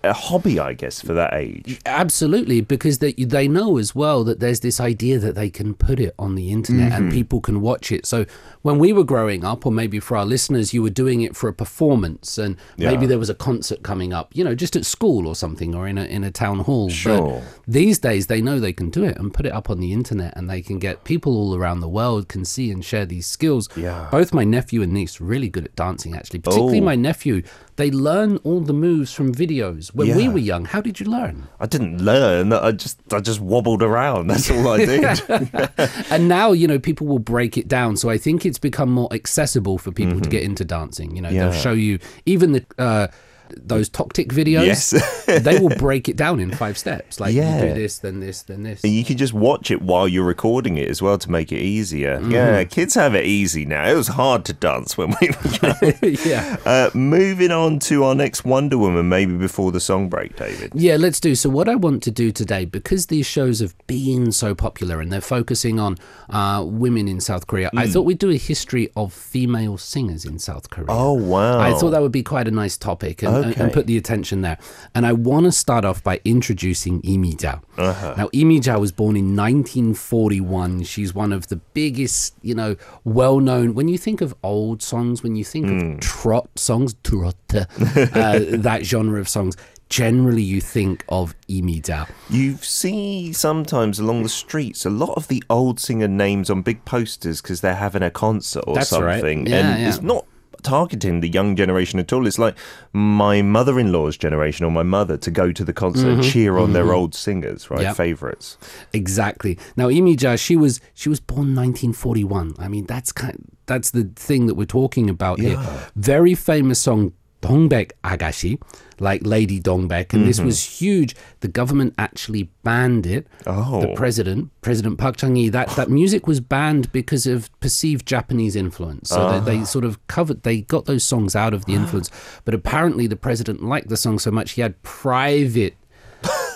a 0.07 0.13
hobby, 0.13 0.59
I 0.59 0.73
guess, 0.73 1.01
for 1.01 1.13
that 1.13 1.33
age. 1.33 1.79
Absolutely, 1.85 2.61
because 2.61 2.99
they 2.99 3.13
they 3.13 3.47
know 3.47 3.77
as 3.77 3.93
well 3.93 4.23
that 4.23 4.39
there's 4.39 4.61
this 4.61 4.79
idea 4.79 5.19
that 5.19 5.35
they 5.35 5.49
can 5.49 5.73
put 5.73 5.99
it 5.99 6.13
on 6.17 6.35
the 6.35 6.51
internet 6.51 6.91
and 6.91 7.05
mm-hmm. 7.05 7.13
people 7.13 7.41
can 7.41 7.61
watch 7.61 7.91
it. 7.91 8.05
So 8.05 8.25
when 8.61 8.79
we 8.79 8.93
were 8.93 9.03
growing 9.03 9.43
up, 9.43 9.65
or 9.65 9.71
maybe 9.71 9.99
for 9.99 10.17
our 10.17 10.25
listeners, 10.25 10.73
you 10.73 10.81
were 10.81 10.89
doing 10.89 11.21
it 11.21 11.35
for 11.35 11.47
a 11.47 11.53
performance, 11.53 12.37
and 12.37 12.57
maybe 12.77 13.05
there 13.05 13.19
was 13.19 13.29
a 13.29 13.35
concert 13.35 13.83
coming 13.83 14.13
up, 14.13 14.35
you 14.35 14.43
know, 14.43 14.55
just 14.55 14.75
at 14.75 14.85
school 14.85 15.27
or 15.27 15.35
something, 15.35 15.75
or 15.75 15.87
in 15.87 15.97
a 15.97 16.05
in 16.05 16.23
a 16.23 16.31
town 16.31 16.59
hall. 16.59 16.89
Sure. 16.89 17.41
But 17.41 17.43
these 17.67 17.99
days, 17.99 18.27
they 18.27 18.41
know 18.41 18.59
they 18.59 18.73
can 18.73 18.89
do 18.89 19.03
it 19.03 19.17
and 19.17 19.33
put 19.33 19.45
it 19.45 19.51
up 19.51 19.69
on 19.69 19.79
the 19.79 19.93
internet, 19.93 20.35
and 20.35 20.49
they 20.49 20.61
can 20.61 20.79
get 20.79 21.03
people 21.03 21.37
all 21.37 21.55
around 21.55 21.79
the 21.81 21.89
world 21.89 22.27
can 22.27 22.45
see 22.45 22.71
and 22.71 22.83
share 22.83 23.05
these 23.05 23.25
skills. 23.25 23.69
Yeah. 23.75 24.07
Both 24.11 24.33
my 24.33 24.43
nephew 24.43 24.81
and 24.81 24.93
niece 24.93 25.19
really 25.21 25.49
good 25.49 25.65
at 25.65 25.75
dancing, 25.75 26.15
actually. 26.15 26.39
Particularly 26.39 26.81
Oh. 26.81 26.83
my 26.83 26.95
nephew. 26.95 27.43
They 27.75 27.91
learn 27.91 28.37
all 28.37 28.61
the 28.61 28.73
moves 28.73 29.13
from 29.13 29.33
videos. 29.33 29.93
When 29.97 30.15
we 30.15 30.29
were 30.29 30.37
young, 30.39 30.65
how 30.65 30.81
did 30.81 30.99
you 30.99 31.05
learn? 31.07 31.47
I 31.59 31.65
didn't 31.65 31.97
learn. 32.01 32.53
I 32.53 32.71
just 32.71 32.99
I 33.11 33.19
just 33.19 33.39
wobbled 33.41 33.81
around. 33.83 34.27
That's 34.31 34.49
all 34.51 34.67
I 34.69 34.85
did. 34.85 35.21
and 36.11 36.27
now 36.27 36.51
you 36.53 36.67
know 36.67 36.79
people 36.79 37.07
will 37.07 37.19
break 37.19 37.57
it 37.57 37.67
down 37.67 37.97
so 37.97 38.09
i 38.09 38.17
think 38.17 38.45
it's 38.45 38.59
become 38.59 38.89
more 38.91 39.09
accessible 39.11 39.77
for 39.77 39.91
people 39.91 40.19
to 40.21 40.29
get 40.29 40.43
into 40.43 40.63
dancing 40.63 41.15
you 41.15 41.21
know 41.21 41.27
Mm-hmm. 41.29 41.35
Yeah. 41.37 41.49
they'll 41.49 41.59
show 41.61 41.73
you 41.73 41.99
even 42.25 42.51
the 42.53 42.65
uh 42.77 43.07
those 43.55 43.89
TikTok 43.89 44.27
videos 44.35 44.65
Yes. 44.65 45.23
they 45.43 45.59
will 45.59 45.75
break 45.77 46.09
it 46.09 46.15
down 46.17 46.39
in 46.39 46.51
five 46.51 46.77
steps 46.77 47.19
like 47.19 47.33
you 47.33 47.41
Yeah. 47.41 47.61
do 47.61 47.73
this 47.73 47.99
then 47.99 48.19
this 48.19 48.41
then 48.43 48.63
this 48.63 48.83
And 48.83 48.93
you 48.93 49.03
can 49.03 49.17
just 49.17 49.33
watch 49.33 49.71
it 49.71 49.81
while 49.81 50.07
you're 50.07 50.25
recording 50.25 50.77
it 50.77 50.89
as 50.89 51.01
well 51.01 51.17
to 51.17 51.31
make 51.31 51.51
it 51.51 51.59
easier. 51.59 52.19
Mm-hmm. 52.19 52.31
Yeah, 52.31 52.63
kids 52.63 52.95
have 52.95 53.15
it 53.15 53.25
easy 53.25 53.65
now. 53.65 53.87
It 53.89 53.95
was 53.95 54.07
hard 54.09 54.45
to 54.45 54.53
dance 54.53 54.97
when 54.97 55.15
we 55.21 55.29
were 55.29 55.93
young. 56.01 56.17
yeah 56.25 56.57
uh, 56.65 56.89
moving 56.93 57.51
on 57.51 57.79
to 57.79 58.03
our 58.03 58.15
next 58.15 58.45
Wonder 58.45 58.77
Woman, 58.77 59.07
maybe 59.09 59.35
before 59.37 59.71
the 59.71 59.79
song 59.79 60.09
break, 60.09 60.35
David. 60.35 60.71
Yeah, 60.75 60.95
let's 60.97 61.19
do. 61.19 61.35
So, 61.35 61.49
what 61.49 61.67
I 61.69 61.75
want 61.75 62.03
to 62.03 62.11
do 62.11 62.31
today, 62.31 62.65
because 62.65 63.07
these 63.07 63.25
shows 63.25 63.59
have 63.59 63.75
been 63.87 64.31
so 64.31 64.53
popular 64.55 64.99
and 65.01 65.11
they're 65.11 65.21
focusing 65.21 65.79
on 65.79 65.97
uh, 66.29 66.63
women 66.65 67.07
in 67.07 67.19
South 67.19 67.47
Korea, 67.47 67.69
I 67.75 67.87
thought 67.87 68.03
we'd 68.03 68.19
do 68.19 68.29
a 68.29 68.37
history 68.37 68.89
of 68.95 69.13
female 69.13 69.77
singers 69.77 70.25
in 70.25 70.39
South 70.39 70.69
Korea. 70.69 70.87
Oh, 70.89 71.13
wow. 71.13 71.59
I 71.59 71.73
thought 71.73 71.91
that 71.91 72.01
would 72.01 72.11
be 72.11 72.23
quite 72.23 72.47
a 72.47 72.51
nice 72.51 72.77
topic 72.77 73.23
and, 73.23 73.36
and- 73.45 73.57
and 73.57 73.73
put 73.73 73.87
the 73.87 73.97
attention 73.97 74.41
there. 74.41 74.57
And 74.95 75.05
I 75.05 75.13
want 75.13 75.45
to 75.45 75.51
start 75.51 75.85
off 75.85 76.03
by 76.03 76.19
introducing 76.25 77.01
Lee 77.03 77.17
Mi-ja. 77.17 77.59
Now, 77.77 78.27
Imi 78.33 78.57
Mijia 78.59 78.79
was 78.79 78.91
born 78.91 79.15
in 79.15 79.35
1941. 79.35 80.83
She's 80.83 81.13
one 81.13 81.31
of 81.33 81.47
the 81.47 81.57
biggest, 81.73 82.33
you 82.41 82.55
know, 82.55 82.75
well 83.03 83.39
known. 83.39 83.73
When 83.73 83.87
you 83.87 83.97
think 83.97 84.21
of 84.21 84.33
old 84.43 84.81
songs, 84.81 85.23
when 85.23 85.35
you 85.35 85.43
think 85.43 85.69
of 85.95 85.99
trot 85.99 86.49
songs, 86.55 86.95
trot, 87.03 87.35
uh, 87.53 87.65
that 87.77 88.81
genre 88.83 89.19
of 89.19 89.27
songs, 89.29 89.55
generally 89.89 90.41
you 90.41 90.59
think 90.61 91.05
of 91.09 91.35
Imi 91.47 91.81
Mijia. 91.81 92.07
You 92.29 92.57
see 92.57 93.31
sometimes 93.33 93.99
along 93.99 94.23
the 94.23 94.29
streets 94.29 94.85
a 94.85 94.89
lot 94.89 95.13
of 95.15 95.27
the 95.27 95.43
old 95.49 95.79
singer 95.79 96.07
names 96.07 96.49
on 96.49 96.61
big 96.61 96.83
posters 96.85 97.41
because 97.41 97.61
they're 97.61 97.75
having 97.75 98.03
a 98.03 98.11
concert 98.11 98.63
or 98.67 98.75
That's 98.75 98.91
right. 98.91 99.19
something. 99.19 99.47
Yeah, 99.47 99.55
and 99.71 99.81
yeah. 99.81 99.87
it's 99.89 100.01
not 100.01 100.25
targeting 100.63 101.21
the 101.21 101.29
young 101.29 101.55
generation 101.55 101.99
at 101.99 102.11
all. 102.13 102.27
It's 102.27 102.39
like 102.39 102.57
my 102.93 103.41
mother 103.41 103.79
in 103.79 103.91
law's 103.91 104.17
generation 104.17 104.65
or 104.65 104.71
my 104.71 104.83
mother 104.83 105.17
to 105.17 105.31
go 105.31 105.51
to 105.51 105.63
the 105.63 105.73
concert 105.73 106.07
and 106.09 106.23
cheer 106.23 106.57
on 106.57 106.73
their 106.73 106.93
old 106.93 107.15
singers, 107.15 107.69
right? 107.69 107.79
Mm-hmm. 107.79 107.87
Yep. 107.87 107.95
Favorites. 107.95 108.57
Exactly. 108.93 109.57
Now, 109.75 109.87
Imija, 109.87 110.39
she 110.39 110.55
was 110.55 110.81
she 110.93 111.09
was 111.09 111.19
born 111.19 111.55
1941. 111.55 112.55
I 112.59 112.67
mean, 112.67 112.85
that's 112.85 113.11
kind 113.11 113.51
that's 113.65 113.91
the 113.91 114.09
thing 114.15 114.47
that 114.47 114.55
we're 114.55 114.65
talking 114.65 115.09
about 115.09 115.39
here. 115.39 115.57
Very 115.95 116.35
famous 116.35 116.79
song 116.79 117.13
Dongbaek 117.41 117.91
Agassi, 118.03 118.59
like 118.99 119.25
Lady 119.25 119.59
Dongbaek, 119.59 120.13
and 120.13 120.27
this 120.27 120.37
mm-hmm. 120.37 120.47
was 120.47 120.63
huge. 120.63 121.15
The 121.41 121.47
government 121.47 121.93
actually 121.97 122.49
banned 122.63 123.05
it. 123.05 123.27
Oh. 123.45 123.81
The 123.81 123.93
president, 123.95 124.49
President 124.61 124.97
Park 124.97 125.17
Chung-hee, 125.17 125.49
that 125.49 125.69
that 125.71 125.89
music 125.89 126.27
was 126.27 126.39
banned 126.39 126.91
because 126.91 127.27
of 127.27 127.51
perceived 127.59 128.07
Japanese 128.07 128.55
influence. 128.55 129.09
So 129.09 129.39
they, 129.39 129.51
they 129.51 129.61
ah. 129.61 129.65
sort 129.65 129.85
of 129.85 130.05
covered, 130.07 130.43
they 130.43 130.61
got 130.61 130.85
those 130.85 131.03
songs 131.03 131.35
out 131.35 131.53
of 131.53 131.65
the 131.65 131.73
ah. 131.73 131.77
influence. 131.77 132.09
But 132.43 132.53
apparently, 132.53 133.07
the 133.07 133.15
president 133.15 133.63
liked 133.63 133.89
the 133.89 133.97
song 133.97 134.19
so 134.19 134.31
much 134.31 134.51
he 134.51 134.61
had 134.61 134.81
private 134.81 135.75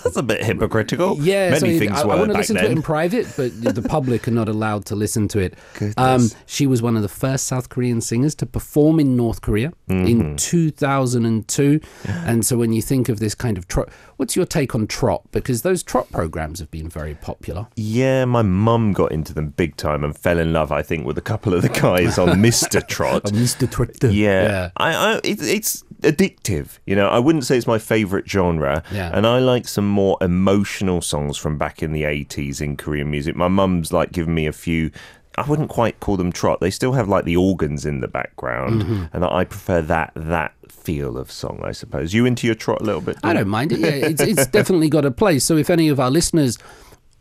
That's 0.03 0.17
a 0.17 0.23
bit 0.23 0.43
hypocritical. 0.43 1.17
yeah, 1.21 1.49
Many 1.51 1.73
so 1.73 1.79
things 1.79 1.91
I, 1.99 2.05
were 2.05 2.13
I 2.13 2.15
want 2.17 2.31
to 2.31 2.37
listen 2.37 2.55
to 2.57 2.65
it 2.65 2.71
in 2.71 2.81
private, 2.81 3.27
but 3.37 3.51
the 3.61 3.81
public 3.87 4.27
are 4.27 4.31
not 4.31 4.49
allowed 4.49 4.85
to 4.85 4.95
listen 4.95 5.27
to 5.29 5.39
it. 5.39 5.53
Um, 5.97 6.29
she 6.45 6.67
was 6.67 6.81
one 6.81 6.95
of 6.95 7.01
the 7.01 7.09
first 7.09 7.47
South 7.47 7.69
Korean 7.69 8.01
singers 8.01 8.35
to 8.35 8.45
perform 8.45 8.99
in 8.99 9.15
North 9.15 9.41
Korea 9.41 9.73
Mm-hmm. 9.89 10.07
in 10.07 10.37
2002. 10.37 11.79
And 12.31 12.45
so 12.45 12.57
when 12.57 12.71
you 12.71 12.81
think 12.81 13.09
of 13.09 13.19
this 13.19 13.35
kind 13.35 13.57
of 13.57 13.67
trot, 13.67 13.89
what's 14.17 14.35
your 14.35 14.45
take 14.45 14.73
on 14.75 14.87
trot? 14.87 15.23
Because 15.31 15.63
those 15.63 15.83
trot 15.83 16.09
programs 16.11 16.59
have 16.59 16.69
been 16.71 16.87
very 16.87 17.15
popular. 17.15 17.67
Yeah, 17.75 18.25
my 18.25 18.41
mum 18.41 18.93
got 18.93 19.11
into 19.11 19.33
them 19.33 19.49
big 19.49 19.75
time 19.75 20.03
and 20.03 20.15
fell 20.17 20.39
in 20.39 20.53
love, 20.53 20.71
I 20.71 20.81
think, 20.81 21.05
with 21.05 21.17
a 21.17 21.21
couple 21.21 21.53
of 21.53 21.61
the 21.61 21.69
guys 21.69 22.17
on 22.17 22.27
Mr. 22.47 22.85
Trot. 22.87 23.23
Mr. 23.23 23.69
Trot. 23.69 23.89
Yeah, 24.13 24.69
I, 24.77 24.93
I 24.93 25.17
it, 25.23 25.41
it's 25.41 25.83
addictive. 26.01 26.79
You 26.85 26.95
know, 26.95 27.07
I 27.07 27.19
wouldn't 27.19 27.45
say 27.45 27.57
it's 27.57 27.67
my 27.67 27.79
favorite 27.79 28.29
genre, 28.29 28.83
Yeah. 28.91 29.11
and 29.13 29.25
I 29.25 29.39
like 29.39 29.67
some 29.67 29.87
more 29.87 30.17
emotional 30.21 31.01
songs 31.01 31.37
from 31.37 31.57
back 31.57 31.81
in 31.83 31.91
the 31.93 32.03
'80s 32.03 32.61
in 32.61 32.77
Korean 32.77 33.09
music. 33.09 33.35
My 33.35 33.47
mum's 33.47 33.91
like 33.93 34.11
given 34.11 34.33
me 34.33 34.45
a 34.47 34.53
few. 34.53 34.91
I 35.37 35.43
wouldn't 35.47 35.69
quite 35.69 35.99
call 36.01 36.17
them 36.17 36.31
trot. 36.31 36.59
They 36.59 36.69
still 36.71 36.91
have 36.91 37.07
like 37.07 37.23
the 37.25 37.37
organs 37.37 37.85
in 37.85 38.01
the 38.01 38.07
background, 38.07 38.81
Mm-hmm. 38.83 39.03
and 39.13 39.23
I 39.25 39.45
prefer 39.45 39.81
that 39.83 40.11
that 40.15 40.53
feel 40.69 41.17
of 41.17 41.31
song. 41.31 41.61
I 41.63 41.71
suppose 41.71 42.13
you 42.13 42.25
into 42.25 42.47
your 42.47 42.55
trot 42.55 42.81
a 42.81 42.83
little 42.83 43.01
bit. 43.01 43.17
I 43.23 43.33
don't 43.33 43.47
mind 43.47 43.71
it. 43.71 43.79
Yeah, 43.79 43.89
it's, 44.09 44.21
it's 44.21 44.47
definitely 44.47 44.89
got 44.89 45.05
a 45.05 45.11
place. 45.11 45.45
So 45.45 45.55
if 45.55 45.69
any 45.69 45.87
of 45.89 45.99
our 45.99 46.11
listeners 46.11 46.57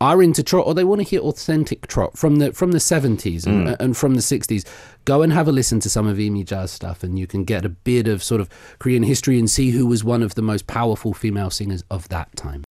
are 0.01 0.23
into 0.23 0.41
trot 0.41 0.65
or 0.65 0.73
they 0.73 0.83
want 0.83 0.99
to 0.99 1.07
hear 1.07 1.21
authentic 1.21 1.85
trot 1.85 2.17
from 2.17 2.37
the 2.37 2.51
from 2.53 2.71
the 2.71 2.79
70s 2.79 3.45
and, 3.45 3.67
mm. 3.67 3.79
and 3.79 3.95
from 3.95 4.15
the 4.15 4.21
60s, 4.21 4.67
go 5.05 5.21
and 5.21 5.31
have 5.31 5.47
a 5.47 5.51
listen 5.51 5.79
to 5.79 5.89
some 5.89 6.07
of 6.07 6.17
Emi 6.17 6.43
Jazz 6.43 6.71
stuff 6.71 7.03
and 7.03 7.19
you 7.19 7.27
can 7.27 7.43
get 7.43 7.63
a 7.65 7.69
bit 7.69 8.07
of 8.07 8.23
sort 8.23 8.41
of 8.41 8.49
Korean 8.79 9.03
history 9.03 9.37
and 9.37 9.47
see 9.49 9.69
who 9.69 9.85
was 9.85 10.03
one 10.03 10.23
of 10.23 10.33
the 10.33 10.41
most 10.41 10.65
powerful 10.65 11.13
female 11.13 11.51
singers 11.51 11.83
of 11.91 12.09
that 12.09 12.35
time. 12.35 12.63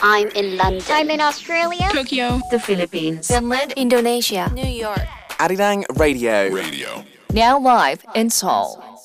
I'm 0.00 0.28
in 0.28 0.56
London. 0.56 0.82
I'm 0.88 1.10
in 1.10 1.20
Australia. 1.20 1.90
Tokyo. 1.92 2.40
the 2.50 2.58
Philippines. 2.58 3.28
Finland. 3.28 3.74
Indonesia. 3.76 4.50
New 4.54 4.64
York. 4.64 5.04
Arirang 5.38 5.84
Radio. 5.98 6.48
Radio. 6.48 7.04
Now 7.34 7.58
live 7.58 8.06
in 8.14 8.30
Seoul. 8.30 8.97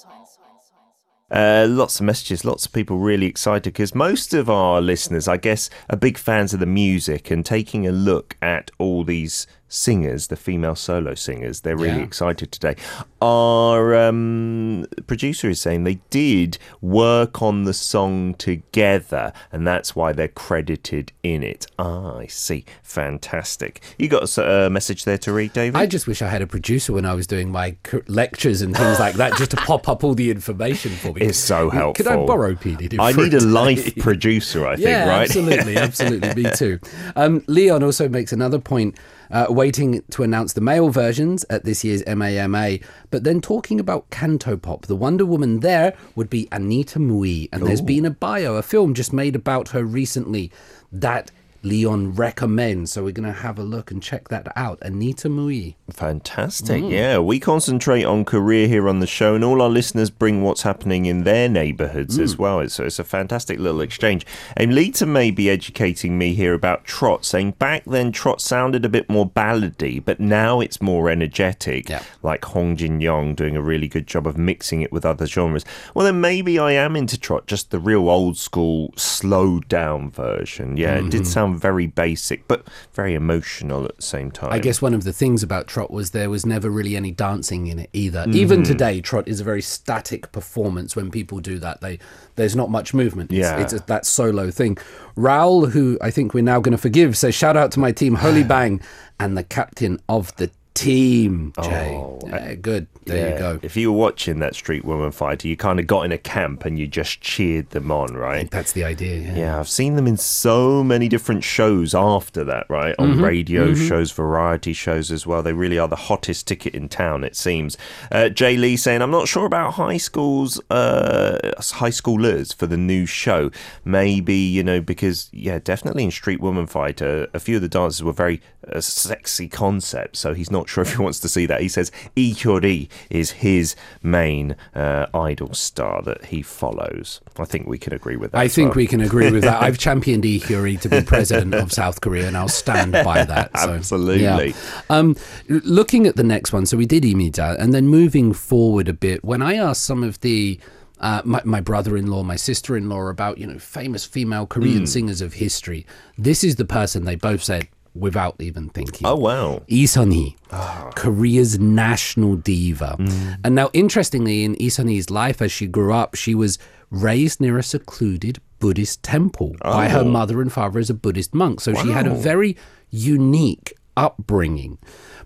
Uh, 1.32 1.66
lots 1.68 2.00
of 2.00 2.06
messages, 2.06 2.46
lots 2.46 2.66
of 2.66 2.74
people 2.74 3.00
really 3.00 3.26
excited 3.26 3.74
because 3.74 3.96
most 3.96 4.34
of 4.34 4.50
our 4.50 4.82
listeners, 4.82 5.28
I 5.28 5.38
guess, 5.38 5.70
are 5.90 5.98
big 5.98 6.18
fans 6.18 6.54
of 6.54 6.60
the 6.60 6.66
music 6.66 7.32
and 7.32 7.46
taking 7.46 7.88
a 7.88 7.92
look 7.92 8.38
at 8.42 8.70
all 8.78 9.04
these 9.04 9.48
singers, 9.74 10.28
the 10.28 10.36
female 10.36 10.76
solo 10.76 11.16
singers. 11.16 11.62
They're 11.62 11.76
really 11.76 11.98
Yeah. 12.00 12.04
excited 12.04 12.52
today. 12.52 12.76
Our 13.22 13.96
um, 13.96 14.86
producer 15.08 15.50
is 15.50 15.60
saying 15.60 15.84
they 15.84 16.00
did 16.10 16.58
work 16.82 17.42
on 17.42 17.64
the 17.64 17.74
song 17.74 18.36
together, 18.36 19.34
and 19.52 19.66
that's 19.66 19.96
why 19.96 20.12
they're 20.14 20.28
credited 20.28 21.12
in 21.24 21.42
it. 21.42 21.66
Ah, 21.80 22.18
I 22.18 22.28
see. 22.28 22.66
Fantastic. 22.84 23.82
You 23.98 24.08
got 24.08 24.38
a 24.38 24.44
a 24.66 24.70
message 24.70 25.06
there 25.06 25.18
to 25.20 25.34
read, 25.34 25.54
David? 25.54 25.76
I 25.78 25.86
just 25.86 26.06
wish 26.06 26.22
I 26.22 26.28
had 26.28 26.42
a 26.42 26.48
producer 26.48 26.94
when 26.94 27.06
I 27.06 27.14
was 27.16 27.26
doing 27.28 27.50
my 27.52 27.76
c- 27.90 28.02
lectures 28.08 28.62
and 28.62 28.76
things 28.76 29.00
like 29.00 29.16
that, 29.16 29.36
just 29.38 29.52
to 29.52 29.58
pop 29.58 29.88
up 29.90 30.04
all 30.04 30.14
the 30.14 30.30
information 30.30 30.92
for 30.92 31.14
me. 31.14 31.22
It's 31.22 31.38
so 31.38 31.70
helpful. 31.70 32.04
Could 32.06 32.12
I 32.12 32.18
borrow 32.26 32.54
PD? 32.54 32.98
I 33.00 33.12
need 33.14 33.34
a 33.34 33.40
day? 33.40 33.46
life 33.46 33.96
producer, 33.98 34.68
I 34.68 34.76
think, 34.76 34.88
yeah, 34.88 35.08
right? 35.10 35.24
absolutely, 35.24 35.78
absolutely. 35.78 36.44
Me 36.44 36.50
too. 36.56 36.80
Um, 37.16 37.44
Leon 37.48 37.84
also 37.84 38.08
makes 38.10 38.32
another 38.34 38.60
point, 38.60 38.96
uh, 39.34 39.48
waiting 39.50 40.04
to 40.12 40.24
announce 40.24 40.54
the 40.54 40.62
male 40.62 40.90
versions 40.90 41.44
at 41.50 41.66
this 41.66 41.84
year's 41.84 42.06
MAMA, 42.06 42.78
but 43.10 43.24
then 43.24 43.42
talking 43.42 43.80
about 43.80 44.10
Cantopop. 44.12 44.84
The 44.84 44.96
Wonder 44.96 45.26
Woman 45.26 45.60
there 45.60 45.98
would 46.16 46.30
be 46.30 46.48
Anita 46.52 47.00
Mui, 47.00 47.50
and 47.52 47.66
there's 47.66 47.82
been 47.82 48.06
a 48.06 48.12
bio, 48.12 48.56
a 48.56 48.62
film 48.62 48.94
just 48.94 49.12
made 49.12 49.36
about 49.36 49.70
her 49.70 49.84
recently. 49.84 50.52
That 50.92 51.32
Leon 51.64 52.14
recommends. 52.14 52.92
So 52.92 53.04
we're 53.04 53.12
going 53.12 53.32
to 53.32 53.40
have 53.40 53.58
a 53.58 53.64
look 53.64 53.90
and 53.90 54.04
check 54.04 54.28
that 54.30 54.48
out. 54.56 54.80
Anita 54.82 55.30
Mui. 55.30 55.76
Fantastic. 55.90 56.84
Mm. 56.84 56.92
Yeah, 56.92 57.20
we 57.20 57.40
concentrate 57.40 58.04
on 58.04 58.26
Korea 58.26 58.68
here 58.68 58.88
on 58.90 59.00
the 59.00 59.08
show, 59.08 59.36
and 59.36 59.44
all 59.44 59.62
our 59.62 59.70
listeners 59.70 60.10
bring 60.10 60.44
what's 60.44 60.64
happening 60.64 61.06
in 61.06 61.24
their 61.24 61.48
neighborhoods 61.50 62.20
as 62.20 62.36
mm. 62.36 62.40
well. 62.40 62.60
It's, 62.60 62.80
it's 62.80 63.00
a 63.00 63.04
fantastic 63.04 63.60
little 63.60 63.82
exchange. 63.82 64.26
And 64.58 64.76
Lita 64.76 65.06
may 65.06 65.32
be 65.32 65.50
educating 65.50 66.18
me 66.18 66.34
here 66.34 66.54
about 66.54 66.84
trot, 66.84 67.26
saying 67.26 67.52
back 67.52 67.84
then 67.86 68.12
trot 68.12 68.42
sounded 68.42 68.86
a 68.86 68.90
bit 68.90 69.10
more 69.10 69.30
ballady, 69.30 70.04
but 70.04 70.20
now 70.20 70.60
it's 70.60 70.82
more 70.82 71.10
energetic, 71.10 71.90
Yeah. 71.90 72.04
like 72.22 72.46
Hong 72.46 72.76
Jin 72.76 73.02
Young 73.02 73.36
doing 73.36 73.56
a 73.56 73.62
really 73.62 73.88
good 73.88 74.08
job 74.08 74.28
of 74.28 74.38
mixing 74.38 74.82
it 74.82 74.92
with 74.92 75.06
other 75.06 75.26
genres. 75.26 75.66
Well, 75.94 76.06
then 76.06 76.20
maybe 76.20 76.60
I 76.60 76.74
am 76.74 76.96
into 76.96 77.20
trot, 77.20 77.48
just 77.48 77.72
the 77.72 77.80
real 77.80 78.10
old 78.10 78.38
school, 78.38 78.94
slowed 78.96 79.68
down 79.68 80.12
version. 80.12 80.78
Yeah, 80.78 80.96
it 80.96 81.10
did 81.10 81.22
mm-hmm. 81.22 81.24
sound 81.24 81.53
very 81.58 81.88
basic, 81.88 82.48
but 82.48 82.68
very 82.94 83.14
emotional 83.14 83.86
at 83.86 83.96
the 83.98 84.02
same 84.02 84.32
time. 84.32 84.52
I 84.52 84.60
guess 84.60 84.82
one 84.82 84.94
of 84.94 85.04
the 85.04 85.14
things 85.14 85.44
about 85.44 85.68
Trot 85.68 85.92
was 85.92 86.12
there 86.12 86.30
was 86.30 86.46
never 86.46 86.70
really 86.70 86.96
any 86.96 87.12
dancing 87.12 87.68
in 87.68 87.80
it 87.80 87.90
either. 87.94 88.22
Mm-hmm. 88.22 88.36
Even 88.36 88.64
today, 88.64 89.02
Trot 89.02 89.28
is 89.28 89.40
a 89.40 89.44
very 89.44 89.62
static 89.62 90.32
performance. 90.32 90.96
When 90.96 91.12
people 91.12 91.40
do 91.40 91.60
that, 91.60 91.82
they 91.82 92.00
there's 92.36 92.56
not 92.56 92.70
much 92.70 92.94
movement. 92.94 93.32
It's, 93.32 93.40
Yeah. 93.40 93.60
it's 93.60 93.74
a, 93.74 93.80
that 93.80 94.06
solo 94.06 94.52
thing. 94.52 94.78
Raoul, 95.16 95.68
who 95.68 95.98
I 96.02 96.12
think 96.12 96.34
we're 96.34 96.44
now 96.44 96.60
going 96.60 96.72
to 96.72 96.78
forgive, 96.78 97.18
says 97.18 97.36
shout 97.36 97.56
out 97.58 97.72
to 97.74 97.80
my 97.80 97.92
team, 97.92 98.16
Holy 98.16 98.44
Bang, 98.56 98.82
and 99.20 99.38
the 99.38 99.44
captain 99.44 100.00
of 100.10 100.36
the 100.38 100.50
team, 100.74 101.54
Jay. 101.62 101.92
Oh, 101.96 102.20
Yeah, 102.28 102.56
good. 102.56 102.88
There 103.06 103.18
Yeah. 103.18 103.34
you 103.34 103.38
go. 103.40 103.60
If 103.62 103.76
you 103.76 103.92
were 103.92 103.98
watching 103.98 104.40
that 104.40 104.56
Street 104.56 104.86
Woman 104.86 105.12
fighter, 105.12 105.48
you 105.48 105.58
kind 105.58 105.78
of 105.80 105.88
got 105.88 106.04
in 106.06 106.12
a 106.14 106.18
camp 106.18 106.64
and 106.66 106.80
you 106.80 106.88
just 106.88 107.20
cheered 107.22 107.70
them 107.72 107.92
on, 107.92 108.16
I 108.16 108.20
right? 108.20 108.38
think 108.40 108.52
that's 108.52 108.72
the 108.72 108.86
idea. 108.86 109.18
Yeah. 109.20 109.36
Yeah, 109.36 109.60
I've 109.60 109.68
seen 109.68 109.96
them 109.98 110.08
in 110.08 110.16
so 110.18 110.84
many 110.84 111.10
different 111.10 111.44
shows 111.44 111.94
after 111.94 112.44
that, 112.46 112.66
right? 112.70 112.96
On 112.98 113.14
Mm-hmm. 113.14 113.24
radio 113.24 113.74
shows, 113.76 114.12
variety 114.12 114.72
shows 114.74 115.12
as 115.12 115.28
well. 115.28 115.44
They 115.44 115.52
really 115.54 115.78
are 115.78 115.88
the 115.90 115.96
hottest 115.98 116.48
ticket 116.48 116.74
in 116.74 116.88
town, 116.88 117.24
it 117.26 117.36
seems. 117.36 117.78
Uh, 118.12 118.30
Jay 118.30 118.56
Lee 118.56 118.78
saying, 118.78 119.02
I'm 119.02 119.12
not 119.12 119.28
sure 119.28 119.46
about 119.46 119.74
high 119.74 119.98
schools, 119.98 120.62
uh, 120.72 121.52
high 121.60 121.90
schoolers 121.90 122.56
for 122.56 122.68
the 122.68 122.78
new 122.78 123.06
show. 123.06 123.52
Maybe, 123.84 124.36
you 124.38 124.64
know, 124.64 124.80
because, 124.82 125.30
yeah, 125.34 125.60
definitely 125.62 126.06
in 126.06 126.12
Street 126.12 126.40
Woman 126.40 126.68
Fighter, 126.68 127.28
a 127.34 127.40
few 127.40 127.58
of 127.58 127.62
the 127.62 127.68
dances 127.70 128.02
were 128.02 128.14
very 128.14 128.42
uh, 128.72 128.80
sexy 128.80 129.50
concepts. 129.50 130.20
So 130.20 130.34
he's 130.34 130.50
not 130.50 130.63
sure 130.70 130.84
if 130.84 130.96
he 130.96 131.02
wants 131.02 131.20
to 131.20 131.30
see 131.30 131.46
that. 131.46 131.62
He 131.62 131.68
says 131.70 131.92
Hyori 132.16 132.90
is 133.10 133.32
his 133.32 133.76
main 134.02 134.56
uh, 134.76 135.08
idol 135.14 135.54
star 135.54 136.02
that 136.04 136.26
he 136.26 136.42
follows. 136.42 137.22
I 137.38 137.46
think 137.46 137.68
we 137.68 137.78
can 137.78 137.94
agree 137.94 138.16
with 138.16 138.32
that. 138.32 138.38
I 138.40 138.48
think 138.48 138.70
well. 138.70 138.78
we 138.78 138.88
can 138.88 139.02
agree 139.02 139.32
with 139.32 139.44
that. 139.44 139.62
I've 139.62 139.78
championed 139.88 140.24
Hyori 140.24 140.80
to 140.82 140.90
be 140.90 141.02
president 141.02 141.54
of 141.54 141.72
South 141.72 142.02
Korea, 142.02 142.28
and 142.28 142.38
I'll 142.38 142.48
stand 142.48 142.92
by 142.94 143.24
that. 143.26 143.58
So, 143.60 143.74
Absolutely. 143.74 144.24
yeah. 144.50 144.54
Um, 144.90 145.16
looking 145.48 146.08
at 146.08 146.16
the 146.16 146.24
next 146.24 146.54
one, 146.54 146.66
so 146.66 146.78
we 146.78 146.86
did 146.86 147.04
Imida, 147.04 147.58
and 147.60 147.74
then 147.74 147.88
moving 147.88 148.34
forward 148.34 148.88
a 148.88 148.94
bit, 148.94 149.24
when 149.24 149.42
I 149.42 149.56
asked 149.56 149.84
some 149.84 150.04
of 150.04 150.20
the 150.22 150.60
uh, 151.00 151.22
my, 151.26 151.42
my 151.44 151.60
brother-in-law, 151.60 152.24
my 152.24 152.38
sister-in-law 152.38 153.08
about 153.10 153.38
you 153.38 153.46
know 153.46 153.60
famous 153.60 154.06
female 154.06 154.46
Korean 154.46 154.80
Hmm. 154.80 154.86
singers 154.86 155.20
of 155.22 155.34
history, 155.34 155.86
this 156.18 156.44
is 156.44 156.56
the 156.56 156.66
person 156.66 157.04
they 157.04 157.16
both 157.16 157.44
said 157.44 157.68
without 157.96 158.36
even 158.40 158.70
thinking. 158.70 159.06
Oh, 159.06 159.16
wow. 159.16 159.62
Lee 159.70 159.86
Sun-hee, 159.86 160.36
ah. 160.52 160.92
Korea's 160.96 161.60
national 161.60 162.36
diva. 162.36 162.96
Mm. 163.00 163.38
And 163.44 163.56
now, 163.56 163.70
interestingly, 163.74 164.44
in 164.44 164.54
Lee 164.54 164.70
Sun-hee's 164.70 165.10
life 165.10 165.42
as 165.42 165.52
she 165.52 165.68
grew 165.68 165.94
up, 165.94 166.16
she 166.16 166.34
was 166.36 166.58
raised 166.90 167.42
near 167.42 167.58
a 167.58 167.64
secluded 167.64 168.40
Buddhist 168.60 169.04
temple 169.04 169.56
by 169.62 169.90
her 169.90 170.00
oh. 170.00 170.06
mother 170.06 170.42
and 170.42 170.52
father 170.52 170.80
as 170.80 170.90
a 170.90 170.94
Buddhist 170.94 171.34
monk. 171.34 171.60
So 171.60 171.74
she 171.74 171.90
had 171.90 172.08
a 172.08 172.14
very 172.16 172.56
unique 172.90 173.74
upbringing. 173.98 174.78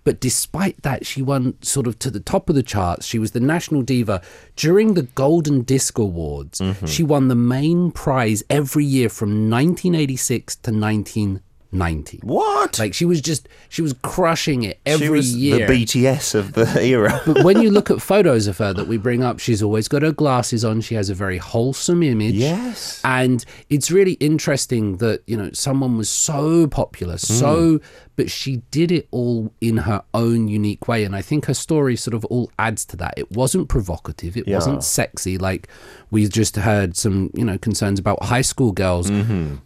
But 0.04 0.20
despite 0.22 0.82
that, 0.84 1.06
she 1.06 1.22
won 1.22 1.62
sort 1.62 1.86
of 1.86 2.00
to 2.00 2.10
the 2.10 2.22
top 2.22 2.50
of 2.50 2.56
the 2.56 2.64
charts. 2.64 3.06
She 3.06 3.20
was 3.20 3.32
the 3.32 3.42
national 3.42 3.82
diva. 3.82 4.22
During 4.56 4.94
the 4.94 5.04
Golden 5.04 5.64
Disc 5.64 5.98
Awards, 5.98 6.60
mm-hmm. 6.60 6.86
she 6.86 7.04
won 7.04 7.28
the 7.28 7.36
main 7.36 7.92
prize 7.92 8.42
every 8.50 8.86
year 8.86 9.10
from 9.10 9.50
1986 9.50 10.56
to 10.56 10.72
1990. 11.72 12.20
What? 12.24 12.80
Like 12.80 12.94
she 12.94 13.06
was 13.06 13.20
just 13.22 13.50
she 13.70 13.82
was 13.82 13.94
crushing 14.02 14.64
it 14.64 14.80
every 14.86 15.08
she 15.08 15.12
was 15.12 15.36
year. 15.36 15.68
the 15.68 15.86
BTS 15.86 16.36
of 16.36 16.54
the 16.54 16.82
era. 16.82 17.22
but 17.26 17.44
when 17.44 17.62
you 17.62 17.70
look 17.72 17.92
at 17.92 18.02
photos 18.02 18.48
of 18.48 18.58
her 18.60 18.74
that 18.74 18.88
we 18.88 18.98
bring 18.98 19.24
up, 19.24 19.40
she's 19.40 19.62
always 19.62 19.88
got 19.88 20.02
her 20.02 20.12
glasses 20.12 20.64
on. 20.64 20.82
She 20.82 20.96
has 20.96 21.10
a 21.10 21.14
very 21.14 21.38
wholesome 21.38 22.04
image. 22.04 22.36
Yes. 22.36 23.02
And 23.04 23.44
it's 23.70 23.92
really 23.92 24.14
interesting 24.14 24.98
that, 24.98 25.24
you 25.28 25.36
know, 25.36 25.52
someone 25.52 25.98
was 25.98 26.10
so 26.10 26.68
popular, 26.68 27.18
so 27.18 27.78
hmm. 27.78 27.86
But 28.18 28.30
she 28.30 28.58
did 28.72 28.92
it 28.92 29.08
all 29.12 29.54
in 29.62 29.78
her 29.78 30.04
own 30.14 30.50
unique 30.50 30.88
way. 30.90 31.06
And 31.06 31.16
I 31.16 31.22
think 31.22 31.46
her 31.46 31.54
story 31.54 31.96
sort 31.96 32.14
of 32.14 32.26
all 32.26 32.52
adds 32.60 32.84
to 32.86 32.98
that. 32.98 33.14
It 33.16 33.32
wasn't 33.32 33.70
provocative, 33.70 34.36
it 34.36 34.46
Yeah. 34.48 34.56
wasn't 34.56 34.84
sexy 34.84 35.38
like 35.38 35.70
we 36.12 36.28
just 36.28 36.58
heard 36.58 36.98
some, 36.98 37.30
you 37.34 37.46
know, 37.46 37.58
concerns 37.58 38.00
about 38.00 38.24
high 38.26 38.42
school 38.42 38.72
girls. 38.74 39.10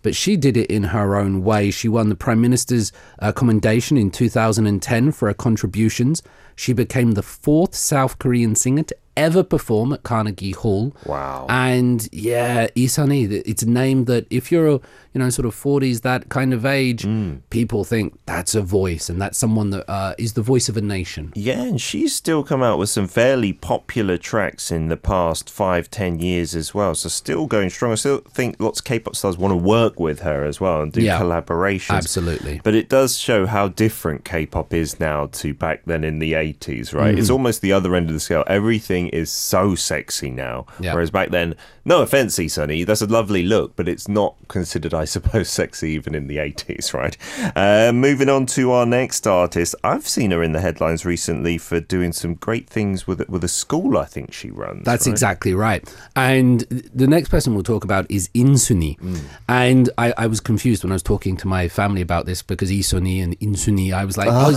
But 0.04 0.16
she 0.16 0.36
did 0.38 0.56
it 0.58 0.70
in 0.70 0.84
her 0.84 1.16
own 1.16 1.44
way. 1.44 1.72
She 1.72 1.88
won 1.88 2.10
the 2.10 2.16
Prime 2.16 2.42
Minister's 2.42 2.92
uh, 3.20 3.32
commendation 3.32 3.98
in 3.98 4.12
2010 4.12 5.12
for 5.12 5.28
her 5.28 5.34
contributions. 5.34 6.22
She 6.56 6.74
became 6.74 7.12
the 7.12 7.24
fourth 7.24 7.76
South 7.76 8.20
Korean 8.20 8.56
singer 8.56 8.84
to 8.84 8.96
ever 9.18 9.44
perform 9.44 9.92
at 9.92 10.04
Carnegie 10.04 10.52
Hall. 10.54 10.96
Wow. 11.06 11.46
And 11.50 12.08
yeah, 12.14 12.68
Isani, 12.78 13.44
it's 13.46 13.62
a 13.62 13.70
name 13.70 14.06
that 14.06 14.26
if 14.30 14.54
you're, 14.54 14.68
a, 14.68 14.72
you 15.14 15.20
know, 15.20 15.30
sort 15.30 15.46
of 15.46 15.54
40s, 15.54 16.02
that 16.04 16.30
kind 16.30 16.54
of 16.54 16.66
age, 16.66 17.04
Mm. 17.04 17.42
people 17.50 17.84
think 17.84 18.18
that's 18.26 18.56
a 18.56 18.62
voice 18.62 19.10
and 19.10 19.22
that's 19.22 19.38
someone 19.38 19.72
that 19.72 19.84
uh, 19.92 20.16
is 20.18 20.34
the 20.34 20.42
voice 20.42 20.70
of 20.70 20.78
a 20.78 20.82
nation. 20.82 21.34
Yeah, 21.36 21.62
and 21.62 21.80
she's 21.82 22.16
still 22.16 22.42
come 22.42 22.64
out 22.64 22.80
with 22.80 22.88
some 22.90 23.06
fairly 23.06 23.52
popular 23.52 24.18
tracks 24.18 24.72
in 24.72 24.88
the 24.88 24.96
past 24.96 25.50
five, 25.50 25.92
ten 25.92 26.20
years 26.20 26.56
as 26.56 26.74
well. 26.74 26.96
So 26.96 27.10
still 27.10 27.48
going 27.48 27.70
strong. 27.70 27.92
I 27.92 27.96
still 27.96 28.20
think 28.20 28.56
lots 28.60 28.80
of 28.80 28.86
K-pop 28.86 29.18
stars 29.18 29.38
want 29.38 29.52
to 29.52 29.58
work 29.58 30.00
with 30.00 30.22
her 30.22 30.46
as 30.46 30.62
well 30.62 30.82
and 30.82 30.92
do 30.92 31.02
Yeah, 31.02 31.20
collaborations. 31.20 31.96
absolutely. 31.96 32.62
But 32.64 32.76
it 32.76 32.88
does 32.88 33.18
show 33.18 33.46
how 33.46 33.68
different 33.68 34.24
K-pop 34.24 34.74
is 34.74 35.02
now 35.02 35.26
to 35.34 35.54
back 35.54 35.82
then 35.86 36.06
in 36.06 36.20
the 36.20 36.34
80s, 36.42 36.94
right? 36.94 37.12
Mm-hmm. 37.12 37.20
It's 37.20 37.30
almost 37.30 37.62
the 37.62 37.72
other 37.72 37.96
end 37.96 38.10
of 38.10 38.14
the 38.14 38.20
scale. 38.20 38.44
Everything 38.48 39.08
is 39.10 39.32
so 39.32 39.76
sexy 39.76 40.30
now. 40.30 40.66
Yeah. 40.80 40.94
Whereas 40.94 41.12
back 41.12 41.30
then, 41.30 41.56
no 41.86 42.02
offense, 42.02 42.40
Sunny, 42.48 42.84
that's 42.84 43.02
a 43.02 43.08
lovely 43.08 43.44
look, 43.44 43.76
but 43.76 43.88
it's 43.88 44.08
not 44.08 44.36
considered, 44.48 44.94
I 44.94 45.06
suppose, 45.16 45.50
sexy 45.50 45.92
even 45.92 46.16
in 46.16 46.28
the 46.28 46.38
80s, 46.38 46.94
right? 46.94 47.18
Uh, 47.56 47.92
moving 47.92 48.30
on 48.30 48.46
to 48.48 48.72
our 48.72 48.86
next 48.86 49.28
artist. 49.28 49.76
I've 49.84 50.08
seen 50.08 50.32
her 50.32 50.44
in 50.44 50.52
the 50.52 50.62
headlines 50.62 51.06
recently 51.06 51.58
for 51.58 51.80
doing 51.80 52.14
some 52.14 52.36
great 52.36 52.70
things 52.70 53.08
with 53.08 53.28
with 53.30 53.44
a 53.44 53.48
school 53.48 53.98
I 53.98 54.06
think 54.06 54.34
she 54.34 54.50
runs. 54.50 54.86
That's 54.86 55.08
right? 55.08 55.12
exactly 55.12 55.54
right. 55.54 55.84
And 56.16 56.62
the 56.62 57.08
next 57.08 57.30
person 57.30 57.54
we'll 57.54 57.64
talk 57.64 57.84
about 57.84 58.10
is 58.10 58.30
Insuni. 58.30 59.00
Mm. 59.00 59.22
And 59.48 59.90
I, 59.98 60.14
I 60.18 60.28
was 60.28 60.40
confused 60.40 60.84
when 60.84 60.92
I 60.92 60.96
was 60.96 61.04
talking 61.04 61.38
to 61.38 61.48
my 61.48 61.68
family 61.68 62.02
about 62.02 62.26
this 62.26 62.42
because 62.42 62.72
Isuni 62.72 63.24
and 63.24 63.40
Insuni, 63.40 63.94
I 63.94 64.06
was 64.06 64.18
like, 64.18 64.30
oh, 64.32 64.52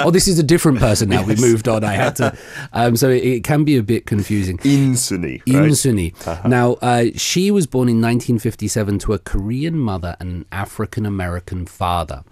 oh, 0.04 0.10
this 0.10 0.28
is 0.28 0.38
a 0.38 0.42
different 0.42 0.65
person 0.74 1.08
now. 1.08 1.24
We 1.24 1.36
moved 1.36 1.68
on. 1.68 1.84
I 1.84 1.92
had 1.92 2.16
to. 2.16 2.36
Um, 2.72 2.96
so 2.96 3.08
it, 3.08 3.24
it 3.24 3.44
can 3.44 3.64
be 3.64 3.76
a 3.76 3.82
bit 3.82 4.06
confusing. 4.06 4.58
Insuni, 4.58 5.40
right? 5.46 5.70
Insuni. 5.70 6.48
Now, 6.48 6.74
uh, 6.82 7.06
she 7.14 7.50
was 7.50 7.66
born 7.66 7.88
in 7.88 7.96
1957 7.96 8.98
to 9.00 9.12
a 9.12 9.18
Korean 9.18 9.78
mother 9.78 10.16
and 10.20 10.28
an 10.30 10.44
African 10.52 11.06
American 11.06 11.66
father. 11.66 12.22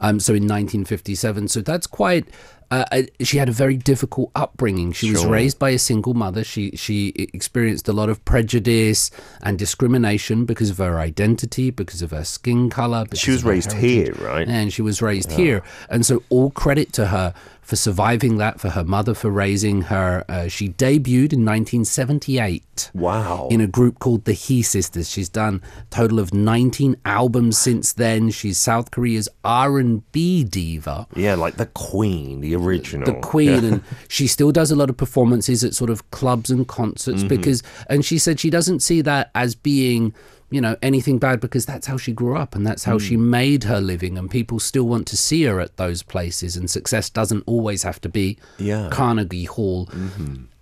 Um, 0.00 0.20
so 0.20 0.32
in 0.34 0.42
1957, 0.44 1.48
so 1.48 1.60
that's 1.60 1.86
quite 1.86 2.26
Uh, 2.70 2.84
uh, 2.92 3.02
she 3.20 3.38
had 3.38 3.48
a 3.48 3.52
very 3.52 3.76
difficult 3.76 4.30
upbringing. 4.34 4.92
She 4.92 5.10
was 5.10 5.24
raised 5.24 5.58
by 5.58 5.70
a 5.70 5.78
single 5.78 6.14
mother. 6.14 6.44
She 6.44 6.72
she 6.76 7.08
experienced 7.32 7.88
a 7.88 7.92
lot 7.92 8.08
of 8.08 8.24
prejudice 8.24 9.10
and 9.42 9.58
discrimination 9.58 10.44
because 10.44 10.70
of 10.70 10.78
her 10.78 10.98
identity, 10.98 11.70
because 11.70 12.02
of 12.02 12.10
her 12.10 12.24
skin 12.24 12.70
color. 12.70 13.04
She 13.14 13.30
was 13.30 13.44
raised 13.44 13.72
heritage. 13.72 14.16
here, 14.18 14.26
right? 14.26 14.48
And 14.48 14.72
she 14.72 14.82
was 14.82 15.00
raised 15.02 15.32
here, 15.32 15.62
and 15.88 16.04
so 16.06 16.22
all 16.30 16.50
credit 16.50 16.92
to 16.94 17.06
her 17.06 17.34
for 17.62 17.76
surviving 17.76 18.36
that, 18.36 18.60
for 18.60 18.68
her 18.70 18.84
mother 18.84 19.14
for 19.14 19.30
raising 19.30 19.82
her. 19.82 20.22
Uh, 20.28 20.48
she 20.48 20.68
debuted 20.68 21.32
in 21.32 21.46
1978 21.46 22.90
Wow. 22.92 23.48
in 23.50 23.62
a 23.62 23.66
group 23.66 23.98
called 23.98 24.26
the 24.26 24.34
Hee 24.34 24.60
Sisters. 24.60 25.08
She's 25.08 25.30
done 25.30 25.62
a 25.80 25.84
total 25.94 26.18
of 26.18 26.34
19 26.34 26.96
albums 27.06 27.56
since 27.56 27.94
then. 27.94 28.30
She's 28.30 28.58
South 28.58 28.90
Korea's 28.90 29.30
R&B 29.44 30.44
diva. 30.44 31.06
yeah, 31.16 31.34
like 31.36 31.56
the 31.56 31.66
Queen, 31.66 32.40
the 32.42 32.53
original. 32.54 33.06
The 33.06 33.20
queen, 33.20 33.64
and 33.64 33.84
she 34.08 34.26
still 34.26 34.52
does 34.52 34.70
a 34.70 34.76
lot 34.76 34.90
of 34.90 34.96
performances 34.96 35.62
at 35.64 35.74
sort 35.74 35.90
of 35.90 36.10
clubs 36.10 36.50
and 36.50 36.66
concerts 36.66 37.18
Mm-hmm. 37.20 37.28
because, 37.28 37.62
and 37.88 38.04
she 38.04 38.18
said 38.18 38.40
she 38.40 38.50
doesn't 38.50 38.80
see 38.80 39.00
that 39.02 39.30
as 39.34 39.54
being, 39.54 40.14
you 40.50 40.60
know, 40.60 40.76
anything 40.82 41.18
bad 41.18 41.40
because 41.40 41.66
that's 41.66 41.86
how 41.86 41.96
she 41.96 42.12
grew 42.12 42.36
up 42.36 42.54
and 42.54 42.66
that's 42.66 42.84
how 42.84 42.96
Mm. 42.98 43.00
she 43.00 43.16
made 43.16 43.64
her 43.64 43.80
living, 43.80 44.16
and 44.18 44.30
people 44.30 44.58
still 44.60 44.84
want 44.84 45.06
to 45.08 45.16
see 45.16 45.42
her 45.44 45.60
at 45.60 45.76
those 45.76 46.02
places. 46.02 46.56
And 46.56 46.70
success 46.70 47.10
doesn't 47.10 47.42
always 47.46 47.82
have 47.82 48.00
to 48.02 48.08
be 48.08 48.38
Yeah. 48.58 48.76
Mm-hmm. 48.82 48.90
Carnegie 48.92 49.44
Hall. 49.44 49.88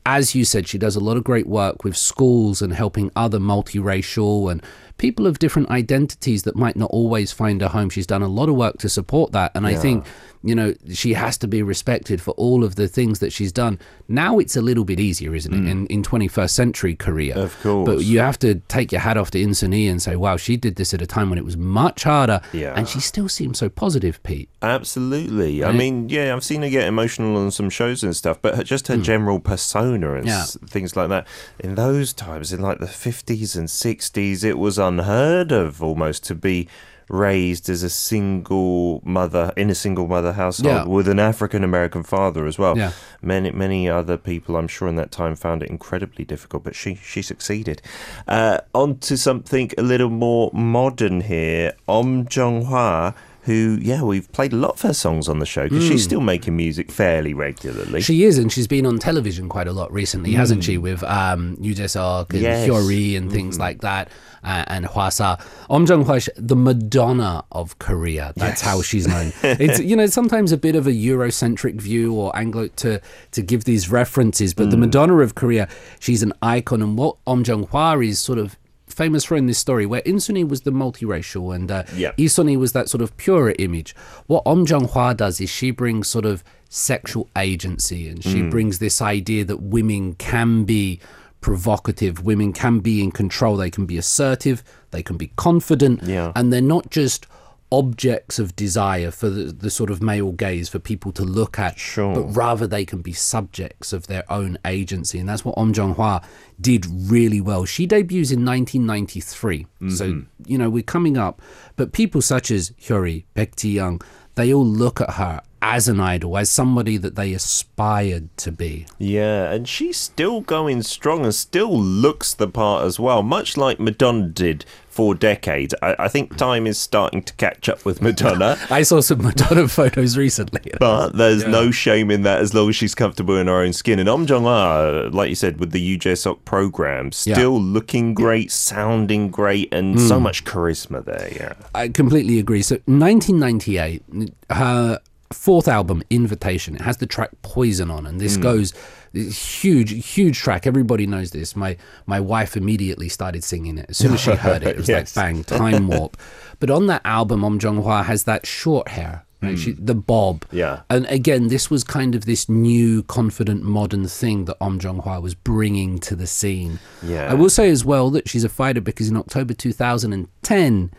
As 0.05 0.35
you 0.35 0.45
said, 0.45 0.67
she 0.67 0.79
does 0.79 0.97
a 0.97 1.01
lot 1.01 1.17
of 1.17 1.23
great 1.23 1.47
work 1.47 1.85
with 1.85 1.97
schools 1.97 2.61
and 2.61 2.73
helping 2.75 3.13
other 3.15 3.39
multiracial 3.39 4.51
and 4.51 4.61
people 4.99 5.29
of 5.29 5.39
different 5.39 5.71
identities 5.71 6.43
that 6.43 6.57
might 6.57 6.75
not 6.77 6.91
always 6.91 7.31
find 7.33 7.63
a 7.63 7.69
home. 7.69 7.89
She's 7.89 8.07
done 8.07 8.23
a 8.23 8.27
lot 8.29 8.49
of 8.49 8.57
work 8.57 8.79
to 8.79 8.89
support 8.89 9.31
that. 9.33 9.53
And 9.55 9.65
I 9.67 9.75
think, 9.77 10.05
you 10.43 10.55
know, 10.55 10.75
she 10.93 11.15
has 11.15 11.39
to 11.39 11.49
be 11.49 11.63
respected 11.63 12.21
for 12.21 12.33
all 12.33 12.65
of 12.65 12.75
the 12.75 12.89
things 12.89 13.21
that 13.21 13.33
she's 13.33 13.53
done. 13.53 13.79
Now 14.09 14.39
it's 14.39 14.57
a 14.57 14.63
little 14.63 14.85
bit 14.85 14.99
easier, 14.99 15.35
isn't 15.35 15.53
it, 15.53 15.71
in, 15.71 15.87
in 15.87 16.03
21st 16.03 16.51
century 16.51 16.95
Korea? 16.97 17.37
Mm. 17.37 17.45
Of 17.45 17.63
course. 17.63 17.87
But 17.87 18.05
you 18.05 18.19
have 18.19 18.39
to 18.41 18.57
take 18.69 18.93
your 18.93 19.01
hat 19.01 19.17
off 19.17 19.31
to 19.33 19.39
Insuni 19.39 19.91
and 19.91 20.03
say, 20.03 20.17
wow, 20.17 20.37
she 20.37 20.57
did 20.57 20.77
this 20.77 20.93
at 20.93 21.01
a 21.01 21.07
time 21.07 21.31
when 21.31 21.39
it 21.39 21.45
was 21.45 21.57
much 21.57 22.03
harder. 22.05 22.41
Yeah. 22.53 22.75
And 22.77 22.89
she 22.89 23.01
still 23.01 23.29
seems 23.29 23.59
so 23.59 23.69
positive, 23.69 24.23
Pete. 24.23 24.49
Absolutely. 24.61 25.65
I 25.65 25.73
mean, 25.73 26.09
yeah, 26.09 26.35
I've 26.35 26.45
seen 26.45 26.63
her 26.63 26.71
get 26.71 26.87
emotional 26.87 27.37
on 27.37 27.51
some 27.51 27.71
shows 27.71 28.03
and 28.03 28.15
stuff, 28.15 28.41
but 28.43 28.57
her, 28.57 28.65
just 28.65 28.89
her 28.89 28.97
general 28.97 29.41
persona 29.41 30.15
and. 30.15 30.27
Yeah. 30.27 30.45
things 30.67 30.97
like 30.97 31.09
that. 31.09 31.27
In 31.59 31.75
those 31.75 32.13
times, 32.13 32.53
in 32.53 32.61
like 32.61 32.79
the 32.79 32.87
50s 32.87 33.57
and 33.57 33.69
60s, 33.69 34.45
it 34.45 34.59
was 34.59 34.79
unheard 34.79 35.53
of 35.53 35.83
almost 35.83 36.25
to 36.25 36.35
be 36.35 36.69
raised 37.13 37.69
as 37.69 37.83
a 37.83 37.91
single 37.91 39.01
mother 39.05 39.53
in 39.57 39.69
a 39.71 39.75
single 39.75 40.07
mother 40.09 40.33
household 40.33 40.75
Yeah. 40.75 40.85
with 40.85 41.07
an 41.09 41.19
African 41.21 41.63
American 41.63 42.03
father 42.03 42.47
as 42.47 42.59
well. 42.59 42.77
Yeah. 42.77 42.93
Many 43.21 43.51
many 43.53 43.89
other 43.89 44.17
people, 44.17 44.57
I'm 44.57 44.67
sure, 44.67 44.89
in 44.89 44.97
that 44.97 45.13
time 45.13 45.37
found 45.37 45.63
it 45.63 45.69
incredibly 45.71 46.25
difficult, 46.25 46.65
but 46.65 46.75
she 46.75 46.95
she 46.95 47.21
succeeded. 47.23 47.83
Uh, 48.27 48.59
on 48.75 48.97
to 48.99 49.17
something 49.17 49.71
a 49.79 49.83
little 49.83 50.11
more 50.11 50.51
modern 50.55 51.21
here. 51.21 51.75
Om 51.87 52.27
Jong 52.27 52.65
Hwa. 52.67 53.15
Who, 53.43 53.77
yeah, 53.83 54.03
we've 54.03 54.31
played 54.31 54.53
a 54.53 54.57
lot 54.57 54.71
of 54.75 54.83
her 54.83 54.93
songs 54.95 55.29
on 55.29 55.41
the 55.41 55.47
show 55.47 55.65
because 55.69 55.85
she's 55.85 56.05
still 56.05 56.21
making 56.21 56.57
music 56.57 56.93
fairly 56.93 57.35
regularly. 57.35 57.99
Hmm. 58.01 58.05
She 58.05 58.23
is, 58.23 58.39
and 58.39 58.53
she's 58.53 58.69
been 58.69 58.87
on 58.87 58.99
television 59.01 59.49
quite 59.49 59.67
a 59.67 59.73
lot 59.73 59.93
recently, 59.93 60.33
hasn't 60.35 60.63
she? 60.63 60.79
With 60.79 61.03
um, 61.03 61.57
Jae-seok 61.57 62.31
and 62.31 62.39
Hmm. 62.39 62.43
Yes. 62.45 62.69
Hyori 62.69 63.17
and 63.17 63.33
things 63.33 63.59
like 63.59 63.81
that, 63.81 64.11
uh, 64.45 64.65
and 64.69 64.87
Hwasa. 64.87 65.41
Om 65.69 65.87
Jong 65.87 66.05
Hwa, 66.05 66.29
the 66.37 66.55
Madonna 66.55 67.45
of 67.51 67.79
Korea. 67.81 68.33
That's 68.37 68.61
how 68.61 68.81
she's 68.81 69.09
known. 69.09 69.33
it's 69.43 69.81
you 69.81 69.97
know 69.97 70.07
sometimes 70.07 70.53
a 70.53 70.57
bit 70.57 70.77
of 70.77 70.87
a 70.87 70.93
Eurocentric 70.93 71.81
view 71.81 72.15
or 72.15 72.37
Anglo 72.37 72.69
to 72.69 73.01
to 73.33 73.43
give 73.43 73.65
these 73.65 73.91
references, 73.91 74.55
but 74.55 74.71
the 74.71 74.77
Mm. 74.77 74.81
Madonna 74.87 75.17
of 75.19 75.35
Korea, 75.35 75.69
she's 75.99 76.23
an 76.23 76.33
icon, 76.43 76.81
and 76.81 76.97
what 76.97 77.17
Om 77.27 77.43
Jong 77.43 77.67
Hwa 77.67 78.01
is 78.07 78.21
sort 78.21 78.39
of 78.39 78.57
famous 78.93 79.25
for 79.25 79.37
in 79.37 79.47
this 79.47 79.59
story, 79.59 79.87
where 79.87 80.03
Insuni 80.03 80.47
was 80.49 80.63
the 80.63 80.71
multiracial 80.73 81.55
and 81.55 81.71
uh, 81.71 81.83
Yeah. 81.97 82.13
Isoni 82.19 82.57
was 82.59 82.73
that 82.73 82.89
sort 82.89 83.03
of 83.03 83.17
purer 83.17 83.55
image. 83.59 83.95
What 84.27 84.43
Om 84.47 84.67
Jong 84.67 84.87
Hwa 84.89 85.15
does 85.17 85.41
is 85.41 85.51
she 85.51 85.71
brings 85.71 86.09
sort 86.09 86.25
of 86.27 86.45
sexual 86.69 87.29
agency 87.37 88.09
and 88.09 88.21
Mm. 88.21 88.33
she 88.33 88.43
brings 88.43 88.79
this 88.79 89.03
idea 89.03 89.45
that 89.45 89.59
women 89.63 90.15
can 90.15 90.65
be 90.65 91.01
provocative, 91.41 92.25
women 92.25 92.53
can 92.53 92.79
be 92.79 93.03
in 93.03 93.11
control, 93.11 93.57
they 93.57 93.69
can 93.71 93.85
be 93.85 93.99
assertive, 93.99 94.63
they 94.93 95.03
can 95.03 95.17
be 95.17 95.33
confident, 95.37 96.03
Yeah. 96.05 96.33
and 96.37 96.53
they're 96.53 96.61
not 96.63 96.91
just 96.91 97.27
objects 97.73 98.39
of 98.39 98.55
desire 98.55 99.11
for 99.11 99.31
the, 99.31 99.45
the 99.45 99.71
sort 99.71 99.91
of 99.91 100.03
male 100.03 100.31
gaze 100.31 100.69
for 100.69 100.79
people 100.79 101.11
to 101.11 101.23
look 101.23 101.59
at, 101.59 101.79
Sure. 101.79 102.15
but 102.15 102.25
rather 102.37 102.67
they 102.67 102.85
can 102.85 103.01
be 103.01 103.15
subjects 103.15 103.93
of 103.95 104.07
their 104.07 104.31
own 104.31 104.59
agency. 104.65 105.19
And 105.19 105.29
that's 105.29 105.45
what 105.45 105.57
Om 105.57 105.73
Jong 105.73 105.95
Hwa 105.95 106.23
did 106.61 106.87
really 106.87 107.41
well. 107.41 107.65
She 107.65 107.87
debuts 107.87 108.31
in 108.31 108.45
1993. 108.45 109.67
So, 109.89 110.07
mm-hmm. 110.07 110.21
you 110.45 110.59
know, 110.59 110.69
we're 110.69 110.83
coming 110.83 111.17
up. 111.17 111.41
But 111.77 111.93
people 111.93 112.21
such 112.21 112.51
as 112.51 112.71
Hyori, 112.73 113.25
Baek 113.35 113.57
Ji 113.57 113.71
Young, 113.71 114.03
they 114.35 114.53
all 114.53 114.67
look 114.67 115.01
at 115.01 115.13
her 115.15 115.41
as 115.63 115.87
an 115.87 116.01
idol, 116.01 116.37
as 116.37 116.51
somebody 116.51 116.97
that 116.97 117.15
they 117.15 117.33
aspired 117.33 118.37
to 118.37 118.51
be. 118.51 118.85
Yeah, 118.99 119.53
and 119.53 119.67
she's 119.69 119.97
still 119.97 120.41
going 120.41 120.83
strong 120.83 121.23
and 121.25 121.35
still 121.35 121.79
looks 121.79 122.35
the 122.35 122.49
part 122.49 122.85
as 122.85 122.99
well, 122.99 123.23
much 123.23 123.57
like 123.57 123.79
Madonna 123.79 124.27
did 124.27 124.65
for 124.89 125.15
decades. 125.15 125.73
I, 125.81 125.95
I 126.01 126.09
think 126.09 126.37
time 126.37 126.67
is 126.67 126.79
starting 126.79 127.23
to 127.23 127.33
catch 127.35 127.69
up 127.69 127.85
with 127.85 128.03
Madonna. 128.03 128.59
I 128.71 128.83
saw 128.83 129.01
some 129.01 129.23
Madonna 129.23 129.69
photos 129.81 130.19
recently. 130.19 130.73
But 130.79 131.17
there's 131.17 131.47
no 131.47 131.71
shame 131.71 132.11
in 132.11 132.23
that 132.25 132.41
as 132.41 132.53
long 132.53 132.69
as 132.69 132.77
she's 132.77 132.95
comfortable 132.95 133.39
in 133.39 133.47
her 133.47 133.61
own 133.61 133.73
skin. 133.73 134.01
And 134.01 134.09
Om 134.09 134.27
Jong 134.27 134.47
Ah, 134.47 135.09
like 135.13 135.29
you 135.29 135.37
said, 135.37 135.61
with 135.61 135.71
the 135.71 135.81
Yoo 135.81 135.97
Jae-sok 135.97 136.45
program, 136.45 137.13
still 137.13 137.59
looking 137.59 138.15
great, 138.15 138.51
sounding 138.51 139.31
great, 139.31 139.73
and 139.73 139.99
so 140.01 140.19
much 140.19 140.45
charisma 140.45 141.05
there. 141.05 141.31
Yeah. 141.35 141.53
I 141.75 141.89
completely 141.89 142.41
agree. 142.41 142.63
So, 142.63 142.75
1998, 142.87 144.03
her 144.51 145.01
fourth 145.33 145.69
album, 145.69 146.03
Invitation, 146.11 146.75
it 146.75 146.83
has 146.83 146.99
the 146.99 147.07
track 147.07 147.31
Poison 147.43 147.91
on, 147.91 148.07
and 148.07 148.21
this 148.21 148.37
hmm. 148.37 148.43
goes 148.43 148.73
this 149.13 149.63
huge, 149.63 150.07
huge 150.07 150.39
track. 150.39 150.67
Everybody 150.67 151.07
knows 151.07 151.31
this. 151.31 151.55
My 151.55 151.77
my 152.07 152.21
wife 152.21 152.57
immediately 152.57 153.09
started 153.09 153.45
singing 153.45 153.79
it 153.79 153.87
as 153.89 153.99
soon 153.99 154.15
as 154.15 154.21
she 154.21 154.33
heard 154.33 154.63
it. 154.63 154.69
It 154.69 154.77
was 154.77 154.89
Yes. 154.93 155.17
like 155.17 155.25
bang, 155.25 155.45
time 155.45 155.89
warp. 155.89 156.17
But 156.61 156.71
on 156.71 156.87
that 156.87 157.03
album, 157.05 157.45
Om 157.45 157.59
Jong 157.59 157.83
Hwa 157.83 158.05
has 158.05 158.25
that 158.25 158.47
short 158.47 158.89
hair. 158.89 159.25
Right? 159.43 159.59
She, 159.59 159.73
hmm. 159.73 159.85
the 159.85 159.95
bob. 159.95 160.45
Yeah. 160.53 160.83
And 160.89 161.05
again, 161.07 161.49
this 161.49 161.69
was 161.69 161.83
kind 161.83 162.15
of 162.15 162.27
this 162.27 162.49
new, 162.49 163.03
confident, 163.03 163.65
modern 163.65 164.07
thing 164.07 164.45
that 164.45 164.57
Om 164.61 164.79
Jong 164.79 165.01
Hwa 165.01 165.21
was 165.21 165.35
bringing 165.35 165.99
to 165.99 166.15
the 166.15 166.29
scene. 166.29 166.79
Yeah. 167.03 167.29
I 167.29 167.35
will 167.35 167.51
say 167.51 167.69
as 167.69 167.85
well 167.85 168.09
that 168.11 168.29
she's 168.29 168.45
a 168.45 168.49
fighter 168.49 168.81
because 168.81 169.09
in 169.09 169.17
October 169.17 169.53
2010, 169.53 170.93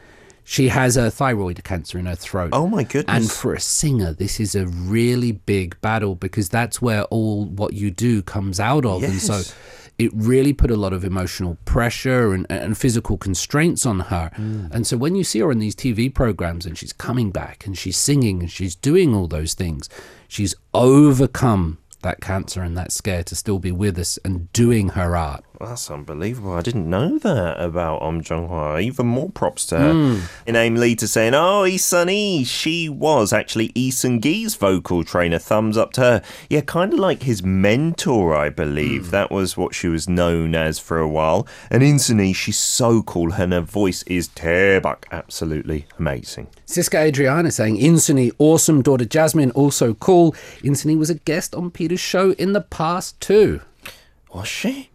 she 0.43 0.67
has 0.67 0.97
a 0.97 1.10
thyroid 1.10 1.63
cancer 1.63 1.97
in 1.97 2.06
her 2.06 2.15
throat. 2.15 2.49
Oh 2.53 2.67
my 2.67 2.84
goodness. 2.84 3.15
And 3.15 3.32
for 3.32 3.53
a 3.53 3.60
singer, 3.60 4.13
this 4.13 4.39
is 4.39 4.56
a 4.56 4.67
really 4.67 5.32
big 5.32 5.79
battle 5.82 6.15
because 6.15 6.49
that's 6.49 6.82
where 6.82 7.03
all 7.06 7.45
what 7.45 7.73
you 7.73 7.91
do 7.91 8.21
comes 8.21 8.60
out 8.60 8.86
of. 8.86 9.03
And 9.03 9.21
so 9.21 9.41
it 9.97 10.12
really 10.13 10.53
put 10.53 10.71
a 10.71 10.75
lot 10.75 10.91
of 10.91 11.06
emotional 11.06 11.58
pressure 11.65 12.34
and, 12.34 12.45
and 12.49 12.77
physical 12.77 13.17
constraints 13.17 13.86
on 13.86 14.01
her. 14.01 14.32
Mm. 14.36 14.71
And 14.71 14.88
so 14.88 14.97
when 14.97 15.15
you 15.15 15.23
see 15.23 15.39
her 15.39 15.51
in 15.51 15.60
these 15.60 15.75
TV 15.75 16.13
programs 16.13 16.65
and 16.65 16.77
she's 16.77 16.93
coming 16.93 17.32
back 17.32 17.65
and 17.65 17.77
she's 17.77 17.97
singing 17.97 18.41
and 18.41 18.51
she's 18.51 18.75
doing 18.75 19.15
all 19.15 19.27
those 19.27 19.53
things, 19.53 19.88
she's 20.27 20.56
overcome 20.73 21.77
that 22.01 22.19
cancer 22.21 22.62
and 22.62 22.77
that 22.77 22.91
scare 22.91 23.23
to 23.23 23.36
still 23.36 23.60
be 23.60 23.71
with 23.71 23.97
us 23.97 24.19
and 24.25 24.51
doing 24.51 24.89
her 24.89 25.15
art. 25.15 25.45
That's 25.59 25.89
unbelievable. 25.89 26.53
I 26.53 26.61
didn't 26.61 26.89
know 26.89 27.17
that 27.19 27.61
about 27.61 28.01
Om 28.01 28.21
Jong 28.21 28.47
Hwa. 28.49 28.81
Even 28.81 29.05
more 29.05 29.29
props 29.29 29.65
to 29.67 29.77
her. 29.79 29.91
Hmm. 29.93 30.19
In 30.45 30.55
Aim 30.55 30.75
Lee 30.75 30.95
to 30.95 31.07
saying, 31.07 31.33
Oh, 31.33 31.61
Lee 31.63 31.77
Sunny, 31.77 32.43
she 32.43 32.89
was 32.89 33.31
actually 33.31 33.71
Lee 33.75 33.91
Seung-gi's 33.91 34.55
vocal 34.55 35.03
trainer. 35.03 35.39
Thumbs 35.39 35.77
up 35.77 35.93
to 35.93 36.01
her. 36.01 36.21
Yeah, 36.49 36.61
kind 36.61 36.93
of 36.93 36.99
like 36.99 37.23
his 37.23 37.43
mentor, 37.43 38.35
I 38.35 38.49
believe. 38.49 39.11
That 39.11 39.31
was 39.31 39.55
what 39.55 39.75
she 39.75 39.87
was 39.87 40.09
known 40.09 40.55
as 40.55 40.79
for 40.79 40.97
a 40.97 41.07
while. 41.07 41.47
And 41.69 41.83
Insuni, 41.83 42.35
she's 42.35 42.57
so 42.57 43.03
cool. 43.03 43.33
And 43.33 43.53
her 43.53 43.61
voice 43.61 44.03
is 44.03 44.29
terbak. 44.29 45.05
Absolutely 45.11 45.85
amazing. 45.99 46.47
Siska 46.65 46.99
Adriana 46.99 47.51
saying, 47.51 47.77
Insuni, 47.77 48.31
awesome. 48.39 48.81
Daughter 48.81 49.05
Jasmine, 49.05 49.51
also 49.51 49.93
cool. 49.93 50.33
Insuni 50.61 50.97
was 50.97 51.09
a 51.09 51.15
guest 51.15 51.53
on 51.53 51.71
Peter's 51.71 51.99
show 51.99 52.31
in 52.31 52.53
the 52.53 52.61
past 52.61 53.19
too. 53.21 53.61
Was 54.33 54.47
she? 54.47 54.89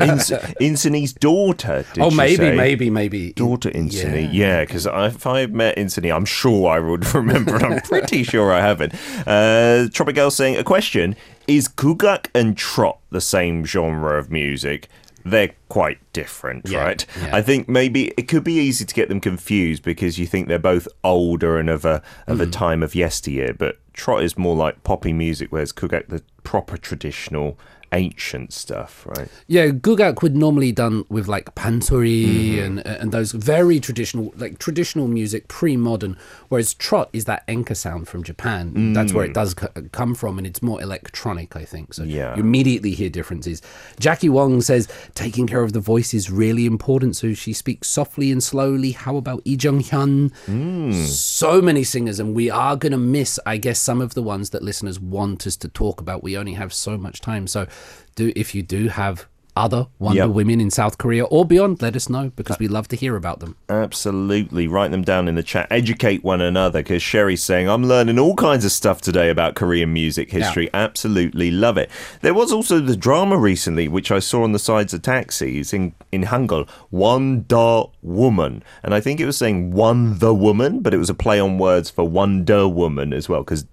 Ins- 0.00 0.30
Insuni's 0.60 1.12
daughter, 1.12 1.84
did 1.94 2.02
oh, 2.02 2.10
maybe, 2.10 2.50
maybe, 2.52 2.90
maybe. 2.90 3.32
daughter 3.32 3.70
Insini. 3.70 4.28
Yeah, 4.32 4.60
because 4.64 4.86
if 4.86 5.26
I 5.26 5.46
met 5.46 5.76
Insini, 5.76 6.14
I'm 6.14 6.24
sure 6.24 6.68
I 6.68 6.78
would 6.80 7.06
remember. 7.14 7.56
I'm 7.56 7.80
pretty 7.82 8.22
sure 8.22 8.52
I 8.52 8.60
haven't. 8.60 8.94
Uh, 9.26 9.88
Tropic 9.92 10.16
Girl 10.16 10.30
saying 10.30 10.56
a 10.56 10.64
question: 10.64 11.16
Is 11.48 11.68
Kugak 11.68 12.28
and 12.34 12.56
Trot 12.56 12.98
the 13.10 13.20
same 13.20 13.64
genre 13.64 14.18
of 14.18 14.30
music? 14.30 14.88
they're 15.26 15.54
quite 15.70 15.96
different, 16.12 16.68
Yeah, 16.68 16.84
right? 16.84 17.06
yeah. 17.22 17.34
I 17.34 17.40
think 17.40 17.66
maybe 17.66 18.08
it 18.18 18.28
could 18.28 18.44
be 18.44 18.58
easy 18.58 18.84
to 18.84 18.94
get 18.94 19.08
them 19.08 19.22
confused 19.22 19.82
because 19.82 20.18
you 20.18 20.26
think 20.26 20.48
they're 20.48 20.58
both 20.58 20.86
older 21.02 21.56
and 21.56 21.70
of 21.70 21.86
a 21.86 22.02
of 22.26 22.36
Mm. 22.40 22.42
a 22.42 22.46
time 22.50 22.82
of 22.82 22.94
yesteryear, 22.94 23.54
but 23.54 23.78
Trot 23.94 24.22
is 24.22 24.36
more 24.36 24.54
like 24.54 24.84
poppy 24.84 25.14
music, 25.14 25.50
whereas 25.50 25.72
Kugak 25.72 26.08
the 26.08 26.20
proper 26.42 26.76
traditional 26.76 27.58
ancient 27.94 28.52
stuff, 28.52 29.06
right? 29.06 29.28
Yeah, 29.46 29.68
gugak 29.68 30.20
would 30.22 30.36
normally 30.36 30.72
done 30.72 31.04
with 31.08 31.28
like 31.28 31.54
pansori 31.54 32.24
Mm-hmm. 32.24 32.64
and 32.64 32.86
and 32.86 33.12
those 33.12 33.32
very 33.32 33.78
traditional 33.80 34.32
like 34.36 34.58
traditional 34.58 35.06
music 35.08 35.48
pre-modern 35.48 36.16
whereas 36.48 36.74
trot 36.74 37.08
is 37.12 37.24
that 37.24 37.46
enka 37.46 37.74
sound 37.76 38.08
from 38.08 38.22
Japan. 38.22 38.92
That's 38.92 39.12
where 39.12 39.24
it 39.24 39.34
does 39.34 39.54
c- 39.60 39.66
come 39.92 40.14
from 40.14 40.38
and 40.38 40.46
it's 40.46 40.62
more 40.62 40.80
electronic, 40.82 41.56
I 41.56 41.64
think. 41.64 41.94
So 41.94 42.02
Mm. 42.04 42.10
Yeah. 42.10 42.34
you 42.36 42.40
immediately 42.42 42.92
hear 43.00 43.08
differences. 43.10 43.62
Jackie 43.98 44.28
Wong 44.28 44.60
says 44.60 44.88
taking 45.14 45.46
care 45.46 45.62
of 45.62 45.72
the 45.72 45.80
voice 45.80 46.12
is 46.14 46.30
really 46.30 46.66
important 46.66 47.16
so 47.16 47.32
she 47.34 47.52
speaks 47.52 47.88
softly 47.88 48.30
and 48.30 48.42
slowly. 48.42 48.92
How 48.92 49.16
about 49.16 49.46
Lee 49.46 49.56
Jung-hyun? 49.60 50.30
Mm. 50.46 50.94
So 51.04 51.62
many 51.62 51.84
singers 51.84 52.18
and 52.20 52.34
we 52.34 52.50
are 52.50 52.76
going 52.76 52.92
to 52.92 52.98
miss 52.98 53.38
I 53.46 53.56
guess 53.56 53.78
some 53.80 54.00
of 54.00 54.14
the 54.14 54.22
ones 54.22 54.50
that 54.50 54.62
listeners 54.62 54.98
want 55.00 55.46
us 55.46 55.56
to 55.58 55.68
talk 55.68 56.00
about. 56.00 56.22
We 56.22 56.36
only 56.36 56.54
have 56.54 56.72
so 56.72 56.96
much 56.98 57.20
time. 57.20 57.46
So 57.46 57.66
do 58.14 58.32
if 58.36 58.54
you 58.54 58.62
do 58.62 58.88
have 58.88 59.26
other 59.56 59.86
Wonder 59.98 60.22
Yep. 60.22 60.30
Women 60.30 60.60
in 60.60 60.70
South 60.70 60.98
Korea 60.98 61.24
or 61.24 61.44
beyond, 61.44 61.80
let 61.80 61.94
us 61.94 62.08
know 62.08 62.30
because 62.34 62.58
we 62.58 62.68
love 62.68 62.88
to 62.88 62.96
hear 62.96 63.16
about 63.16 63.40
them. 63.40 63.56
Absolutely. 63.68 64.66
Write 64.66 64.90
them 64.90 65.02
down 65.02 65.28
in 65.28 65.34
the 65.34 65.42
chat. 65.42 65.68
Educate 65.70 66.24
one 66.24 66.40
another 66.40 66.80
because 66.80 67.02
Sherry's 67.02 67.42
saying, 67.42 67.68
I'm 67.68 67.84
learning 67.84 68.18
all 68.18 68.34
kinds 68.34 68.64
of 68.64 68.72
stuff 68.72 69.00
today 69.00 69.30
about 69.30 69.54
Korean 69.54 69.92
music 69.92 70.30
history. 70.30 70.68
Absolutely 70.74 71.50
love 71.50 71.76
it. 71.78 71.90
There 72.20 72.34
was 72.34 72.52
also 72.52 72.80
the 72.80 72.96
drama 72.96 73.36
recently, 73.36 73.86
which 73.86 74.10
I 74.10 74.18
saw 74.18 74.42
on 74.42 74.52
the 74.52 74.58
sides 74.58 74.92
of 74.92 75.02
taxis 75.02 75.72
in, 75.72 75.94
in 76.10 76.24
Hangul, 76.24 76.68
Wonder 76.90 77.84
Woman. 78.02 78.62
And 78.82 78.94
I 78.94 79.00
think 79.00 79.20
it 79.20 79.26
was 79.26 79.38
saying 79.38 79.72
One 79.72 80.18
the 80.18 80.34
Woman, 80.34 80.80
but 80.80 80.94
it 80.94 80.98
was 80.98 81.10
a 81.10 81.14
play 81.14 81.38
on 81.38 81.58
words 81.58 81.90
for 81.90 82.08
Wonder 82.08 82.66
Woman 82.66 83.12
as 83.12 83.28
well 83.28 83.42
because 83.42 83.66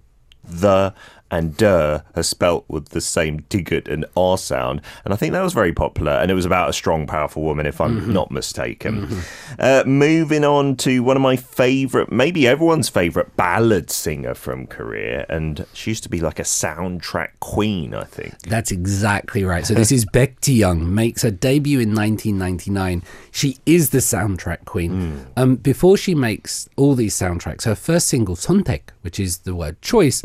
the 0.44 0.92
and 1.32 1.56
der 1.56 2.04
are 2.14 2.22
spelt 2.22 2.64
with 2.68 2.90
the 2.90 3.00
same 3.00 3.40
digut 3.48 3.88
and 3.88 4.04
r 4.16 4.38
sound, 4.38 4.82
and 5.04 5.12
I 5.12 5.16
think 5.16 5.32
that 5.32 5.42
was 5.42 5.54
very 5.54 5.72
popular. 5.72 6.12
And 6.12 6.30
it 6.30 6.34
was 6.34 6.44
about 6.44 6.68
a 6.68 6.72
strong, 6.72 7.06
powerful 7.06 7.42
woman, 7.42 7.66
if 7.66 7.80
I'm 7.80 8.12
not 8.12 8.30
mistaken. 8.30 9.22
Uh, 9.58 9.82
moving 9.86 10.44
on 10.44 10.76
to 10.76 11.02
one 11.02 11.16
of 11.16 11.22
my 11.22 11.36
favorite, 11.36 12.12
maybe 12.12 12.46
everyone's 12.46 12.88
favorite 12.88 13.34
ballad 13.36 13.90
singer 13.90 14.34
from 14.34 14.66
Korea, 14.66 15.24
and 15.28 15.66
she 15.72 15.90
used 15.90 16.02
to 16.02 16.08
be 16.10 16.20
like 16.20 16.38
a 16.38 16.42
soundtrack 16.42 17.30
queen, 17.40 17.94
I 17.94 18.04
think. 18.04 18.38
That's 18.42 18.70
exactly 18.70 19.42
right. 19.42 19.66
So 19.66 19.74
this 19.74 19.90
is 19.90 20.04
Baek 20.12 20.40
Ji-young, 20.42 20.94
makes 20.94 21.22
her 21.22 21.30
debut 21.30 21.80
in 21.80 21.94
1999. 21.94 23.02
She 23.30 23.56
is 23.64 23.90
the 23.90 23.98
soundtrack 23.98 24.66
queen. 24.66 25.26
Um, 25.36 25.56
before 25.56 25.96
she 25.96 26.14
makes 26.14 26.68
all 26.76 26.94
these 26.94 27.14
soundtracks, 27.14 27.64
her 27.64 27.74
first 27.74 28.08
single, 28.08 28.36
Sontek, 28.36 28.82
which 29.00 29.18
is 29.18 29.38
the 29.38 29.54
word 29.54 29.80
choice, 29.80 30.22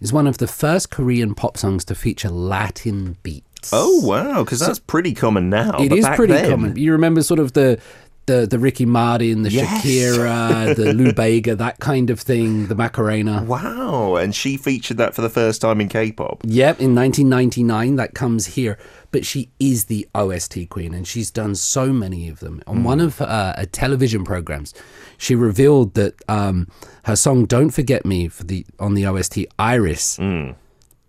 is 0.00 0.12
one 0.12 0.26
of 0.26 0.38
the 0.38 0.46
first 0.46 0.90
Korean 0.90 1.34
pop 1.34 1.56
songs 1.56 1.84
to 1.86 1.94
feature 1.94 2.30
Latin 2.30 3.16
beats. 3.22 3.70
Oh 3.72 4.00
wow, 4.06 4.44
because 4.44 4.60
that's 4.60 4.78
pretty 4.78 5.14
common 5.14 5.50
now. 5.50 5.78
It 5.78 5.92
is 5.92 6.06
pretty 6.14 6.32
then- 6.34 6.50
common. 6.50 6.76
You 6.76 6.92
remember 6.92 7.22
sort 7.22 7.40
of 7.40 7.52
the 7.54 7.80
the 8.28 8.46
the 8.46 8.58
Ricky 8.60 8.86
Martin, 8.86 9.42
the 9.42 9.50
Yes. 9.50 9.84
Shakira, 9.84 10.76
the 10.76 10.92
Lou 10.92 11.12
Bega, 11.22 11.56
that 11.56 11.80
kind 11.80 12.10
of 12.10 12.20
thing, 12.20 12.68
the 12.68 12.76
Macarena. 12.76 13.42
Wow, 13.42 14.14
and 14.14 14.32
she 14.32 14.56
featured 14.56 14.98
that 14.98 15.14
for 15.16 15.22
the 15.22 15.28
first 15.30 15.60
time 15.60 15.80
in 15.80 15.88
K-pop. 15.88 16.42
Yep, 16.44 16.80
in 16.80 16.94
1999, 16.94 17.96
that 17.96 18.14
comes 18.14 18.46
here. 18.46 18.78
But 19.10 19.24
she 19.26 19.50
is 19.58 19.86
the 19.86 20.06
OST 20.14 20.68
queen, 20.68 20.92
and 20.94 21.08
she's 21.08 21.30
done 21.30 21.54
so 21.54 21.92
many 21.92 22.28
of 22.28 22.40
them. 22.40 22.62
On 22.66 22.84
one 22.84 23.00
of 23.00 23.20
uh, 23.22 23.54
her 23.56 23.64
television 23.66 24.22
programs, 24.22 24.74
she 25.16 25.34
revealed 25.34 25.94
that 25.94 26.14
um, 26.28 26.68
her 27.04 27.16
song 27.16 27.46
"Don't 27.46 27.70
Forget 27.70 28.04
Me" 28.04 28.28
for 28.28 28.44
the 28.44 28.64
on 28.78 28.92
the 28.94 29.06
OST 29.06 29.38
Iris, 29.58 30.18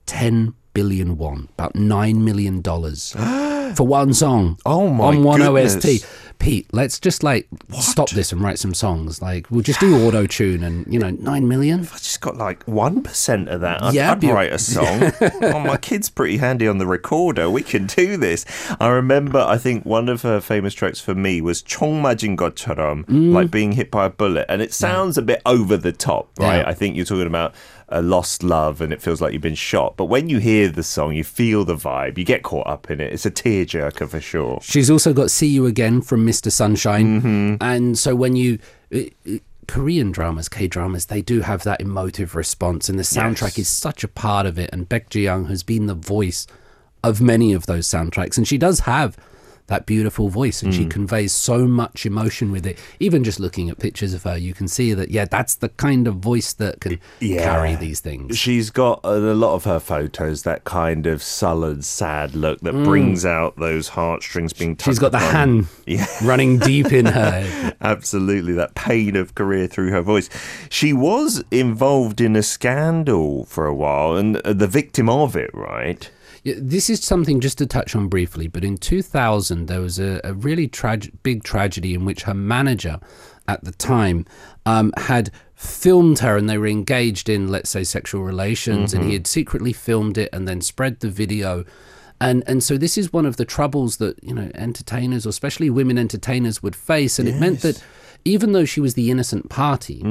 ten 0.05 0.53
billion 0.73 1.17
won, 1.17 1.49
about 1.57 1.75
nine 1.75 2.23
million 2.23 2.61
dollars 2.61 3.13
for 3.75 3.85
one 3.85 4.13
song. 4.13 4.59
Oh 4.65 4.89
my 4.89 5.05
On 5.05 5.23
one 5.23 5.39
goodness. 5.41 5.75
OST. 5.75 6.05
Pete, 6.39 6.67
let's 6.71 7.01
just 7.01 7.21
like 7.21 7.47
what? 7.67 7.83
stop 7.83 8.09
this 8.11 8.31
and 8.31 8.41
write 8.41 8.57
some 8.57 8.73
songs. 8.73 9.21
Like 9.21 9.51
we'll 9.51 9.61
just 9.61 9.81
do 9.81 10.07
auto 10.07 10.25
tune 10.25 10.63
and 10.63 10.91
you 10.91 10.97
know 10.97 11.09
nine 11.09 11.49
million. 11.49 11.81
If 11.81 11.93
I 11.93 11.97
just 11.97 12.21
got 12.21 12.37
like 12.37 12.63
one 12.63 13.03
percent 13.03 13.49
of 13.49 13.59
that, 13.59 13.83
I'd, 13.83 13.93
yeah, 13.93 14.13
I'd 14.13 14.23
write 14.23 14.53
a 14.53 14.57
song. 14.57 15.11
oh, 15.41 15.59
my 15.59 15.75
kid's 15.75 16.09
pretty 16.09 16.37
handy 16.37 16.65
on 16.65 16.77
the 16.77 16.87
recorder. 16.87 17.49
We 17.49 17.61
can 17.61 17.87
do 17.87 18.15
this. 18.15 18.45
I 18.79 18.87
remember. 18.87 19.39
I 19.39 19.57
think 19.57 19.85
one 19.85 20.07
of 20.07 20.21
her 20.21 20.39
famous 20.39 20.73
tracks 20.73 21.01
for 21.01 21.13
me 21.13 21.41
was 21.41 21.61
Chong 21.61 22.01
Majin 22.01 22.37
Godcharam, 22.37 23.05
mm. 23.05 23.33
like 23.33 23.51
being 23.51 23.73
hit 23.73 23.91
by 23.91 24.05
a 24.05 24.09
bullet, 24.09 24.45
and 24.47 24.61
it 24.61 24.73
sounds 24.73 25.17
yeah. 25.17 25.23
a 25.23 25.25
bit 25.25 25.41
over 25.45 25.75
the 25.75 25.91
top, 25.91 26.31
right? 26.39 26.59
Yeah. 26.59 26.69
I 26.69 26.73
think 26.73 26.95
you're 26.95 27.05
talking 27.05 27.27
about 27.27 27.53
a 27.91 28.01
lost 28.01 28.43
love 28.43 28.81
and 28.81 28.93
it 28.93 29.01
feels 29.01 29.19
like 29.19 29.33
you've 29.33 29.41
been 29.41 29.55
shot. 29.55 29.97
But 29.97 30.05
when 30.05 30.29
you 30.29 30.37
hear 30.37 30.69
the 30.69 30.83
song, 30.83 31.13
you 31.13 31.23
feel 31.23 31.65
the 31.65 31.75
vibe, 31.75 32.17
you 32.17 32.23
get 32.23 32.43
caught 32.43 32.67
up 32.67 32.89
in 32.89 33.01
it. 33.01 33.11
It's 33.11 33.25
a 33.25 33.31
tear 33.31 33.58
tearjerker 33.65 34.07
for 34.09 34.19
sure. 34.21 34.59
She's 34.61 34.89
also 34.89 35.13
got 35.13 35.31
"See 35.31 35.47
You 35.47 35.65
Again" 35.65 36.01
from 36.01 36.25
Mr. 36.25 36.51
Sunshine, 36.51 37.21
Mm-hmm. 37.21 37.55
and 37.61 37.97
so 37.97 38.15
when 38.15 38.35
you 38.35 38.59
uh, 38.93 38.99
uh, 39.27 39.37
Korean 39.67 40.11
dramas, 40.11 40.49
K 40.49 40.67
dramas, 40.67 41.05
they 41.07 41.21
do 41.21 41.41
have 41.41 41.63
that 41.63 41.79
emotive 41.81 42.35
response, 42.35 42.89
and 42.89 42.97
the 42.97 43.03
soundtrack 43.03 43.57
Yes. 43.57 43.59
is 43.59 43.67
such 43.67 44.03
a 44.03 44.07
part 44.07 44.45
of 44.45 44.57
it. 44.57 44.69
And 44.73 44.87
Baek 44.89 45.09
Ji 45.09 45.21
Young 45.23 45.45
has 45.45 45.61
been 45.63 45.85
the 45.85 45.93
voice 45.95 46.47
of 47.03 47.21
many 47.21 47.53
of 47.53 47.65
those 47.67 47.87
soundtracks, 47.87 48.37
and 48.37 48.47
she 48.47 48.57
does 48.57 48.81
have 48.81 49.15
that 49.69 49.85
beautiful 49.87 50.29
voice, 50.29 50.61
and 50.61 50.73
she 50.73 50.85
Mm. 50.85 50.91
conveys 50.91 51.31
so 51.33 51.65
much 51.65 52.05
emotion 52.05 52.51
with 52.51 52.65
it. 52.67 52.77
Even 52.99 53.23
just 53.23 53.39
looking 53.39 53.69
at 53.69 53.79
pictures 53.79 54.13
of 54.13 54.23
her, 54.23 54.37
you 54.37 54.53
can 54.53 54.67
see 54.67 54.93
that 54.93 55.09
yeah, 55.09 55.25
that's 55.25 55.55
the 55.55 55.69
kind 55.69 56.07
of 56.07 56.15
voice 56.17 56.53
that 56.53 56.81
can 56.81 56.99
Yeah. 57.19 57.43
carry 57.43 57.75
these 57.75 57.99
things. 58.01 58.37
She's 58.37 58.69
got 58.69 58.99
a 59.03 59.17
lot 59.33 59.55
of 59.55 59.63
her 59.63 59.79
photos 59.79 60.43
that 60.43 60.65
kind 60.65 61.07
of 61.07 61.23
sullen, 61.23 61.81
sad 61.81 62.35
look 62.35 62.59
that 62.61 62.73
brings 62.83 63.25
out 63.25 63.57
those 63.57 63.89
heartstrings 63.89 64.53
being. 64.53 64.75
Mm. 64.75 64.83
She's 64.85 64.99
got 64.99 65.11
the 65.13 65.19
hand 65.19 65.67
Yeah. 65.87 66.05
running 66.23 66.59
deep 66.59 66.91
in 66.91 67.05
her. 67.07 67.73
Absolutely, 67.81 68.53
that 68.53 68.75
pain 68.75 69.15
of 69.15 69.35
career 69.35 69.67
through 69.67 69.91
her 69.91 70.01
voice. 70.01 70.29
She 70.69 70.91
was 70.93 71.43
involved 71.51 72.19
in 72.21 72.35
a 72.35 72.43
scandal 72.43 73.45
for 73.45 73.65
a 73.65 73.73
while, 73.73 74.15
and 74.15 74.37
uh, 74.37 74.53
the 74.53 74.67
victim 74.67 75.09
of 75.09 75.35
it, 75.35 75.49
right? 75.53 76.09
This 76.43 76.89
is 76.89 77.03
something 77.03 77.39
just 77.39 77.57
to 77.57 77.65
touch 77.65 77.95
on 77.95 78.07
briefly, 78.07 78.47
but 78.47 78.63
in 78.63 78.77
2000 78.77 79.67
there 79.67 79.81
was 79.81 79.99
a, 79.99 80.21
a 80.23 80.33
really 80.33 80.67
trag- 80.67 81.11
big 81.23 81.43
tragedy 81.43 81.93
in 81.93 82.05
which 82.05 82.23
her 82.23 82.33
manager 82.33 82.99
at 83.47 83.63
the 83.63 83.71
time 83.71 84.25
um, 84.65 84.93
had 84.97 85.31
filmed 85.55 86.19
her 86.19 86.37
and 86.37 86.49
they 86.49 86.57
were 86.57 86.67
engaged 86.67 87.27
in, 87.27 87.49
let's 87.49 87.69
say, 87.69 87.83
sexual 87.83 88.23
relations, 88.23 88.93
and 88.93 89.03
he 89.03 89.13
had 89.13 89.27
secretly 89.27 89.73
filmed 89.73 90.17
it 90.17 90.29
and 90.31 90.47
then 90.47 90.61
spread 90.61 90.99
the 90.99 91.09
video. 91.09 91.65
And, 92.21 92.43
and 92.47 92.63
so 92.63 92.77
this 92.77 92.97
is 92.97 93.11
one 93.11 93.25
of 93.25 93.37
the 93.37 93.45
troubles 93.45 93.97
that 93.97 94.21
you 94.23 94.33
know 94.33 94.51
entertainers, 94.53 95.25
or 95.25 95.29
especially 95.29 95.69
women 95.69 95.97
entertainers, 95.97 96.61
would 96.61 96.75
face, 96.75 97.17
and 97.19 97.27
it 97.27 97.39
meant 97.39 97.61
that 97.61 97.83
even 98.25 98.51
though 98.51 98.65
she 98.65 98.81
was 98.81 98.93
the 98.93 99.09
innocent 99.09 99.49
party, 99.49 100.01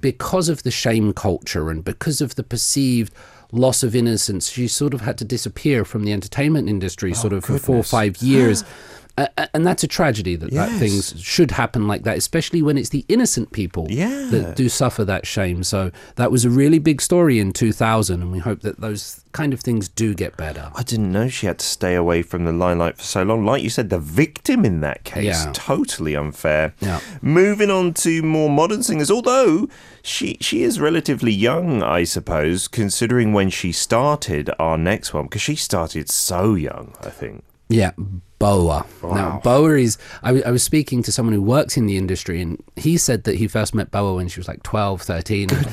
because 0.00 0.48
of 0.48 0.62
the 0.62 0.70
shame 0.70 1.12
culture 1.12 1.68
and 1.68 1.84
because 1.84 2.20
of 2.20 2.36
the 2.36 2.44
perceived 2.44 3.12
loss 3.52 3.82
of 3.82 3.94
innocence, 3.94 4.50
she 4.50 4.68
sort 4.68 4.94
of 4.94 5.02
had 5.02 5.18
to 5.18 5.24
disappear 5.24 5.84
from 5.84 6.04
the 6.04 6.12
entertainment 6.12 6.68
industry, 6.68 7.10
oh, 7.10 7.14
sort 7.14 7.32
of 7.32 7.44
for 7.44 7.58
four 7.58 7.76
or 7.76 7.82
five 7.82 8.18
years. 8.18 8.64
And 9.54 9.66
that's 9.66 9.82
a 9.82 9.86
tragedy 9.88 10.36
that, 10.36 10.50
that 10.50 10.78
things 10.78 11.14
should 11.22 11.52
happen 11.52 11.86
like 11.88 12.02
that, 12.02 12.18
especially 12.18 12.60
when 12.60 12.76
it's 12.76 12.90
the 12.90 13.04
innocent 13.08 13.50
people 13.50 13.86
Yeah. 13.88 14.28
that 14.30 14.56
do 14.56 14.68
suffer 14.68 15.04
that 15.06 15.26
shame. 15.26 15.64
So 15.64 15.90
that 16.16 16.30
was 16.30 16.44
a 16.44 16.50
really 16.50 16.78
big 16.78 17.00
story 17.00 17.38
in 17.38 17.52
2000, 17.52 18.20
and 18.20 18.30
we 18.30 18.40
hope 18.40 18.60
that 18.60 18.80
those 18.80 19.22
kind 19.32 19.54
of 19.54 19.60
things 19.60 19.88
do 19.88 20.14
get 20.14 20.36
better. 20.36 20.70
I 20.74 20.82
didn't 20.82 21.12
know 21.12 21.28
she 21.28 21.46
had 21.46 21.58
to 21.60 21.66
stay 21.66 21.94
away 21.94 22.22
from 22.22 22.44
the 22.44 22.52
limelight 22.52 22.98
for 22.98 23.04
so 23.04 23.22
long. 23.22 23.44
Like 23.46 23.62
you 23.62 23.70
said, 23.70 23.88
the 23.88 23.98
victim 23.98 24.64
in 24.66 24.80
that 24.80 25.04
case, 25.04 25.24
Yeah. 25.46 25.50
totally 25.54 26.14
unfair. 26.14 26.74
Yeah. 26.80 27.00
Moving 27.22 27.70
on 27.70 27.94
to 27.94 28.22
more 28.22 28.50
modern 28.50 28.82
singers, 28.82 29.10
although 29.10 29.68
she 30.02 30.36
she 30.40 30.62
is 30.62 30.78
relatively 30.78 31.32
young, 31.32 31.82
I 31.82 32.04
suppose, 32.04 32.68
considering 32.68 33.32
when 33.32 33.48
she 33.50 33.72
started 33.72 34.50
our 34.58 34.76
next 34.76 35.14
one, 35.14 35.24
because 35.24 35.42
she 35.42 35.56
started 35.56 36.10
so 36.10 36.54
young, 36.54 36.94
I 37.02 37.08
think. 37.10 37.44
Yeah, 37.68 37.92
Boa. 38.38 38.86
Now, 39.02 39.40
Boa 39.42 39.76
is. 39.78 39.98
I, 40.22 40.28
w- 40.28 40.44
I 40.46 40.50
was 40.50 40.62
speaking 40.62 41.02
to 41.02 41.10
someone 41.10 41.32
who 41.34 41.42
works 41.42 41.76
in 41.76 41.86
the 41.86 41.96
industry, 41.96 42.40
and 42.40 42.62
he 42.76 42.96
said 42.96 43.24
that 43.24 43.36
he 43.36 43.48
first 43.48 43.74
met 43.74 43.90
Boa 43.90 44.14
when 44.14 44.28
she 44.28 44.38
was 44.38 44.46
like 44.46 44.62
12, 44.62 45.02
13. 45.02 45.50
and 45.50 45.66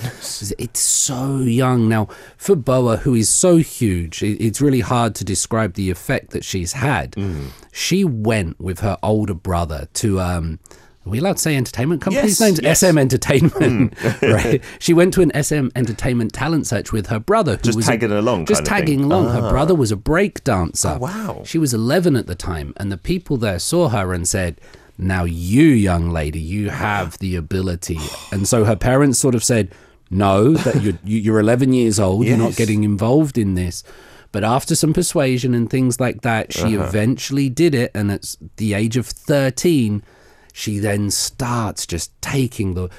It's 0.58 0.79
so 0.79 1.38
young. 1.39 1.88
Now, 1.89 2.08
for 2.38 2.56
Boa, 2.56 2.97
who 2.97 3.13
is 3.13 3.29
so 3.29 3.58
huge, 3.58 4.23
it, 4.23 4.41
it's 4.43 4.60
really 4.62 4.79
hard 4.79 5.13
to 5.15 5.23
describe 5.25 5.73
the 5.73 5.91
effect 5.91 6.32
that 6.32 6.43
she's 6.43 6.73
had. 6.73 7.15
She 7.71 8.03
went 8.03 8.60
with 8.60 8.79
her 8.79 8.97
older 9.03 9.34
brother 9.36 9.88
to. 9.95 10.19
Um, 10.19 10.60
Are 11.05 11.09
we 11.09 11.19
allowed 11.19 11.33
to 11.37 11.41
say 11.41 11.57
entertainment 11.57 12.01
company's 12.01 12.39
Yes, 12.39 12.41
names? 12.41 12.59
yes. 12.63 12.79
Hmm. 12.81 12.85
SM 12.91 12.97
Entertainment. 13.05 13.93
right. 14.21 14.63
She 14.79 14.93
went 14.93 15.13
to 15.15 15.21
an 15.21 15.31
SM 15.43 15.67
Entertainment 15.75 16.31
talent 16.33 16.65
search 16.65 16.91
with 16.93 17.07
her 17.07 17.19
brother, 17.19 17.57
who 17.57 17.61
Just 17.63 17.75
was 17.75 17.85
tagging 17.87 18.11
along 18.11 18.45
Just 18.45 18.63
kind 18.65 18.67
of 18.83 18.87
thing. 18.87 18.97
tagging 18.99 19.03
along. 19.11 19.25
Her 19.33 19.41
Ah. 19.47 19.49
brother 19.49 19.75
was 19.75 19.91
a 19.91 19.97
break 19.97 20.43
dancer. 20.45 20.95
Oh, 20.95 20.99
wow. 20.99 21.41
She 21.45 21.57
was 21.57 21.73
11 21.73 22.15
at 22.15 22.27
the 22.27 22.35
time, 22.35 22.73
and 22.77 22.91
the 22.91 22.97
people 22.97 23.35
there 23.37 23.59
saw 23.59 23.89
her 23.89 24.13
and 24.13 24.25
said, 24.27 24.61
"Now 24.97 25.25
you, 25.25 25.63
young 25.63 26.09
lady, 26.09 26.39
you 26.39 26.69
have 26.69 27.17
the 27.19 27.35
ability." 27.35 27.99
And 28.31 28.47
so 28.47 28.63
her 28.63 28.75
parents 28.77 29.19
sort 29.19 29.35
of 29.35 29.43
said, 29.43 29.69
"No, 30.09 30.53
that 30.53 30.81
you're 30.81 30.99
you- 31.03 31.19
you're 31.19 31.39
11 31.39 31.73
years 31.73 31.99
old. 31.99 32.25
You're 32.25 32.37
not 32.37 32.55
getting 32.55 32.83
involved 32.85 33.37
in 33.37 33.55
this." 33.55 33.83
But 34.31 34.43
after 34.43 34.73
some 34.73 34.93
persuasion 34.93 35.53
and 35.53 35.69
things 35.69 35.99
like 35.99 36.21
that, 36.21 36.53
she 36.53 36.77
Uh-huh. 36.77 36.85
eventually 36.87 37.49
did 37.49 37.75
it. 37.75 37.91
And 37.93 38.09
at 38.11 38.35
the 38.57 38.73
age 38.73 38.95
of 38.97 39.05
13, 39.05 40.01
she 40.53 40.79
then 40.79 41.11
starts 41.11 41.85
just 41.85 42.13
taking 42.21 42.75
the 42.75 42.89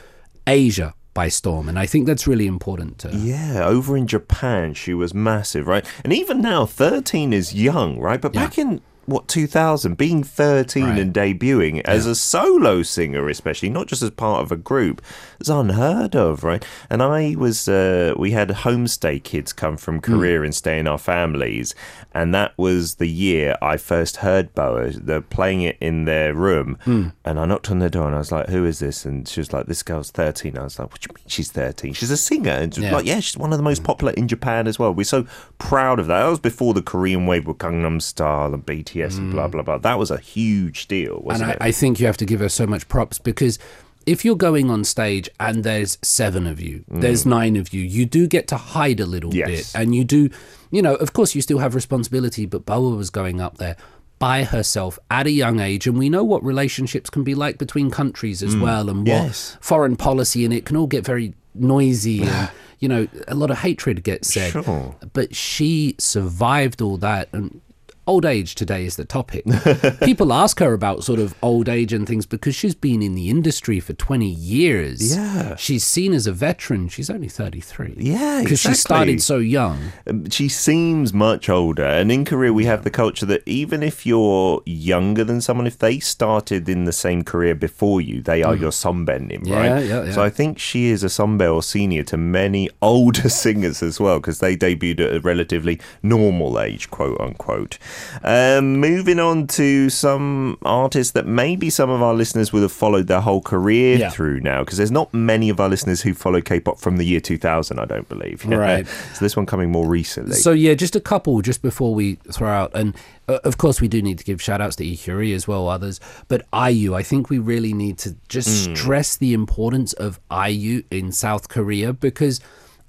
Asia 0.47 0.93
by 1.15 1.29
storm. 1.29 1.69
And 1.69 1.79
I 1.79 1.87
think 1.87 2.07
that's 2.07 2.27
really 2.27 2.47
important 2.47 2.99
to 2.99 3.17
Yeah, 3.17 3.65
over 3.65 3.97
in 3.97 4.07
Japan, 4.07 4.75
she 4.75 4.93
was 4.93 5.15
massive, 5.15 5.67
right? 5.67 5.87
And 6.03 6.13
even 6.13 6.43
now, 6.43 6.67
13 6.67 7.33
is 7.33 7.55
young, 7.55 7.99
right? 7.99 8.21
But 8.21 8.33
back 8.35 8.59
in 8.59 8.83
what 9.07 9.29
2000 9.29 9.97
being 9.97 10.23
13 10.23 10.85
Right. 10.85 10.99
and 10.99 11.15
debuting 11.15 11.81
as 11.85 12.07
a 12.07 12.15
solo 12.15 12.83
singer 12.83 13.29
especially 13.29 13.71
not 13.71 13.87
just 13.87 14.03
as 14.03 14.11
part 14.11 14.43
of 14.43 14.53
a 14.53 14.57
group 14.57 15.03
is 15.41 15.49
unheard 15.49 16.15
of 16.17 16.45
right? 16.45 16.65
And 16.91 17.03
i 17.03 17.35
was 17.37 17.69
uh, 17.69 18.15
we 18.17 18.33
had 18.33 18.49
homestay 18.49 19.23
kids 19.23 19.53
come 19.53 19.77
from 19.77 19.97
hmm. 19.97 20.01
korea 20.01 20.43
and 20.43 20.55
stay 20.55 20.79
in 20.79 20.87
our 20.87 20.99
families 20.99 21.75
and 22.13 22.35
that 22.35 22.53
was 22.57 22.97
the 22.97 23.09
year 23.09 23.57
i 23.61 23.77
first 23.77 24.19
heard 24.19 24.55
boa. 24.55 24.91
They're 24.91 25.21
playing 25.21 25.63
it 25.63 25.77
in 25.81 26.05
their 26.05 26.35
room 26.35 26.79
hmm. 26.85 27.09
and 27.25 27.39
i 27.39 27.45
knocked 27.45 27.71
on 27.71 27.79
their 27.79 27.89
door 27.89 28.07
and 28.07 28.15
i 28.15 28.19
was 28.19 28.33
like 28.33 28.49
who 28.49 28.65
is 28.65 28.79
this? 28.79 29.05
And 29.05 29.27
she 29.29 29.41
was 29.41 29.53
like 29.53 29.67
this 29.67 29.83
girl's 29.83 30.11
13 30.11 30.57
i 30.59 30.63
was 30.63 30.79
like 30.79 30.91
what 30.91 31.01
do 31.01 31.09
you 31.11 31.15
mean 31.15 31.25
she's 31.27 31.51
13 31.51 31.93
she's 31.93 32.11
a 32.11 32.17
singer. 32.17 32.51
And 32.51 32.75
she 32.75 32.81
was 32.81 32.91
Yeah. 32.91 32.97
like 32.97 33.07
yeah 33.07 33.21
she's 33.21 33.37
one 33.37 33.53
of 33.53 33.59
the 33.59 33.65
most 33.65 33.79
hmm. 33.79 33.87
popular 33.87 34.13
in 34.15 34.29
japan 34.29 34.67
as 34.67 34.79
well. 34.79 34.93
We're 34.95 35.05
so 35.05 35.27
proud 35.59 35.99
of 35.99 36.07
that. 36.07 36.23
That 36.23 36.29
was 36.29 36.41
before 36.41 36.75
the 36.75 36.83
korean 36.83 37.27
wave 37.27 37.47
with 37.47 37.59
gangnam 37.59 38.01
style 38.01 38.55
and 38.55 38.65
bts 38.95 39.19
and 39.19 39.33
blah 39.33 39.49
blah 39.49 39.63
blah 39.63 39.79
that 39.79 39.99
was 39.99 40.11
a 40.11 40.19
huge 40.19 40.87
deal 40.89 41.17
and 41.17 41.25
wasn't 41.25 41.51
I, 41.51 41.53
it 41.53 41.59
I 41.61 41.73
think 41.73 42.01
you 42.01 42.07
have 42.07 42.17
to 42.19 42.25
give 42.27 42.41
her 42.41 42.49
so 42.49 42.67
much 42.67 42.87
props 42.89 43.19
because 43.19 43.59
if 44.07 44.25
you're 44.25 44.37
going 44.37 44.71
on 44.71 44.85
stage 44.85 45.31
and 45.41 45.65
there's 45.65 45.97
seven 46.03 46.47
of 46.47 46.61
you, 46.61 46.85
there's 46.89 47.25
nine 47.25 47.57
of 47.57 47.73
you, 47.73 47.81
you 47.81 48.05
do 48.05 48.27
get 48.27 48.47
to 48.49 48.57
hide 48.59 49.01
a 49.01 49.07
little 49.07 49.31
Mm. 49.31 49.37
Yes. 49.37 49.73
bit. 49.73 49.81
And 49.81 49.95
you 49.95 50.05
do, 50.05 50.29
you 50.71 50.83
know, 50.83 50.95
of 50.97 51.15
course, 51.15 51.35
you 51.35 51.41
still 51.41 51.57
have 51.57 51.75
responsibility, 51.75 52.45
but 52.45 52.67
Boa 52.67 52.95
was 52.97 53.09
going 53.09 53.41
up 53.41 53.57
there 53.57 53.77
by 54.19 54.45
herself 54.45 54.99
at 55.11 55.27
a 55.27 55.31
young 55.31 55.59
age. 55.59 55.87
And 55.87 55.97
we 55.97 56.11
know 56.11 56.23
what 56.23 56.45
relationships 56.45 57.09
can 57.09 57.25
be 57.25 57.35
like 57.35 57.57
between 57.57 57.91
countries 57.91 58.43
as 58.43 58.55
well 58.55 58.91
and 58.91 59.07
what 59.09 59.23
Mm. 59.23 59.27
Yes. 59.29 59.57
foreign 59.63 59.97
policy, 59.97 60.45
and 60.45 60.53
it 60.53 60.67
can 60.67 60.77
all 60.77 60.87
get 60.87 61.03
very 61.07 61.33
noisy 61.55 62.23
and. 62.29 62.51
You 62.81 62.89
know, 62.89 63.09
a 63.29 63.35
lot 63.35 63.51
of 63.51 63.59
hatred 63.61 64.03
gets 64.05 64.35
said, 64.35 64.53
Sure. 64.53 64.95
but 65.15 65.35
she 65.35 65.95
survived 65.99 66.83
all 66.83 66.99
that, 66.99 67.31
and 67.33 67.63
old 68.07 68.25
age 68.25 68.55
today 68.55 68.85
is 68.85 68.97
the 68.97 69.05
topic. 69.05 69.45
People 70.05 70.33
ask 70.33 70.61
her 70.61 70.73
about 70.73 71.05
sort 71.05 71.19
of 71.21 71.35
old 71.43 71.69
age 71.69 71.93
and 71.93 72.07
things 72.07 72.27
because 72.27 72.55
she's 72.55 72.75
been 72.75 73.03
in 73.03 73.15
the 73.15 73.31
industry 73.31 73.81
for 73.81 73.93
20 73.95 74.27
years. 74.27 75.17
Yeah. 75.17 75.57
She's 75.57 75.85
seen 75.85 76.13
as 76.13 76.27
a 76.27 76.33
veteran. 76.33 76.89
She's 76.89 77.09
only 77.11 77.29
33. 77.29 77.95
Yeah, 77.99 78.41
Because 78.43 78.61
she 78.61 78.75
started 78.75 79.23
so 79.23 79.39
young. 79.39 79.79
Um, 80.07 80.29
she 80.31 80.49
seems 80.49 81.13
much 81.13 81.49
older 81.49 81.85
and 81.85 82.11
in 82.11 82.25
korea 82.25 82.53
we 82.53 82.65
have 82.65 82.85
the 82.85 82.91
culture 82.91 83.27
that 83.27 83.43
even 83.47 83.83
if 83.83 84.05
you're 84.07 84.63
younger 84.67 85.25
than 85.25 85.41
someone 85.41 85.67
if 85.67 85.79
they 85.79 85.99
started 85.99 86.69
in 86.69 86.85
the 86.85 86.93
same 86.93 87.23
career 87.23 87.55
before 87.55 88.01
you 88.01 88.21
they 88.21 88.43
are 88.43 88.55
your 88.57 88.71
sunbaenim 88.71 89.43
Mm. 89.45 89.47
Yeah, 89.49 89.57
right 89.59 89.85
yeah, 89.87 90.05
yeah. 90.05 90.13
so 90.13 90.23
i 90.23 90.31
think 90.31 90.59
she 90.59 90.87
is 90.87 91.03
a 91.05 91.09
sunbae 91.09 91.53
or 91.53 91.63
senior 91.63 92.03
to 92.05 92.17
many 92.17 92.69
older 92.83 93.29
singers 93.45 93.83
as 93.83 93.99
well 94.01 94.19
because 94.21 94.39
they 94.41 94.57
debuted 94.57 95.01
at 95.01 95.15
a 95.17 95.21
relatively 95.21 95.81
normal 96.03 96.61
age 96.61 96.91
quote 96.91 97.21
unquote 97.21 97.79
um, 98.23 98.79
moving 98.81 99.19
on 99.19 99.47
to 99.49 99.89
some 99.91 100.59
artists 100.65 101.13
that 101.13 101.27
maybe 101.27 101.71
some 101.71 101.91
of 101.91 102.03
our 102.03 102.15
listeners 102.15 102.53
would 102.53 102.63
have 102.63 102.73
followed 102.73 103.07
their 103.07 103.21
whole 103.21 103.41
career 103.41 103.97
Yeah. 103.99 104.11
through 104.11 104.41
now 104.41 104.61
because 104.63 104.79
there's 104.79 104.91
not 104.91 105.13
many 105.13 105.49
of 105.49 105.61
our 105.61 105.69
listeners 105.69 106.03
who 106.03 106.15
follow 106.15 106.41
k-pop 106.41 106.79
from 106.79 106.97
the 106.97 107.05
year 107.05 107.21
2000 107.21 107.79
i 107.79 107.85
don't 107.85 108.09
believe 108.09 108.45
Right. 108.47 108.87
so 109.15 109.25
this 109.25 109.37
one 109.37 109.47
coming 109.47 109.71
more 109.71 109.87
recently. 109.89 110.35
So 110.37 110.53
yeah, 110.53 110.75
just 110.75 110.95
a 110.97 111.01
couple 111.01 111.41
just 111.43 111.63
before 111.63 111.95
we 111.95 112.15
throw 112.33 112.49
out, 112.49 112.71
and 112.75 112.95
uh, 113.29 113.39
of 113.45 113.59
course 113.59 113.81
we 113.81 113.89
do 113.89 114.01
need 114.03 114.19
to 114.19 114.25
give 114.25 114.41
shout 114.43 114.61
outs 114.61 114.77
to 114.77 114.85
Ihuri 114.85 115.35
as 115.35 115.49
well, 115.49 115.69
others. 115.69 115.99
But 116.29 116.47
IU, 116.53 116.95
I 116.95 117.03
think 117.03 117.31
we 117.31 117.39
really 117.39 117.73
need 117.73 117.99
to 117.99 118.17
just 118.29 118.65
stress 118.77 119.17
the 119.17 119.33
importance 119.33 119.93
of 119.95 120.21
IU 120.31 120.83
in 120.91 121.11
South 121.13 121.49
Korea 121.49 121.93
because 121.93 122.41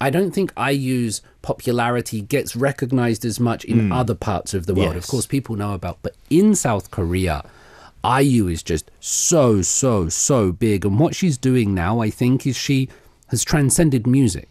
I 0.06 0.12
don't 0.12 0.30
think 0.30 0.54
IU's 0.56 1.24
popularity 1.41 2.22
gets 2.22 2.56
recognized 2.56 3.26
as 3.26 3.39
much 3.39 3.65
in 3.65 3.91
other 3.91 4.13
parts 4.13 4.54
of 4.54 4.68
the 4.68 4.76
world. 4.76 4.96
Of 4.96 5.08
course, 5.08 5.26
people 5.26 5.56
know 5.56 5.74
about, 5.74 5.98
but 6.04 6.15
in 6.30 6.54
South 6.54 6.91
Korea. 6.91 7.44
IU 8.22 8.48
is 8.48 8.62
just 8.62 8.91
so 9.00 9.63
so 9.63 10.10
so 10.10 10.52
big 10.52 10.86
and 10.86 11.00
what 11.00 11.15
she's 11.15 11.39
doing 11.39 11.74
now 11.74 12.02
I 12.02 12.12
think 12.12 12.46
is 12.46 12.56
she 12.56 12.88
has 13.30 13.44
transcended 13.44 14.06
music. 14.06 14.48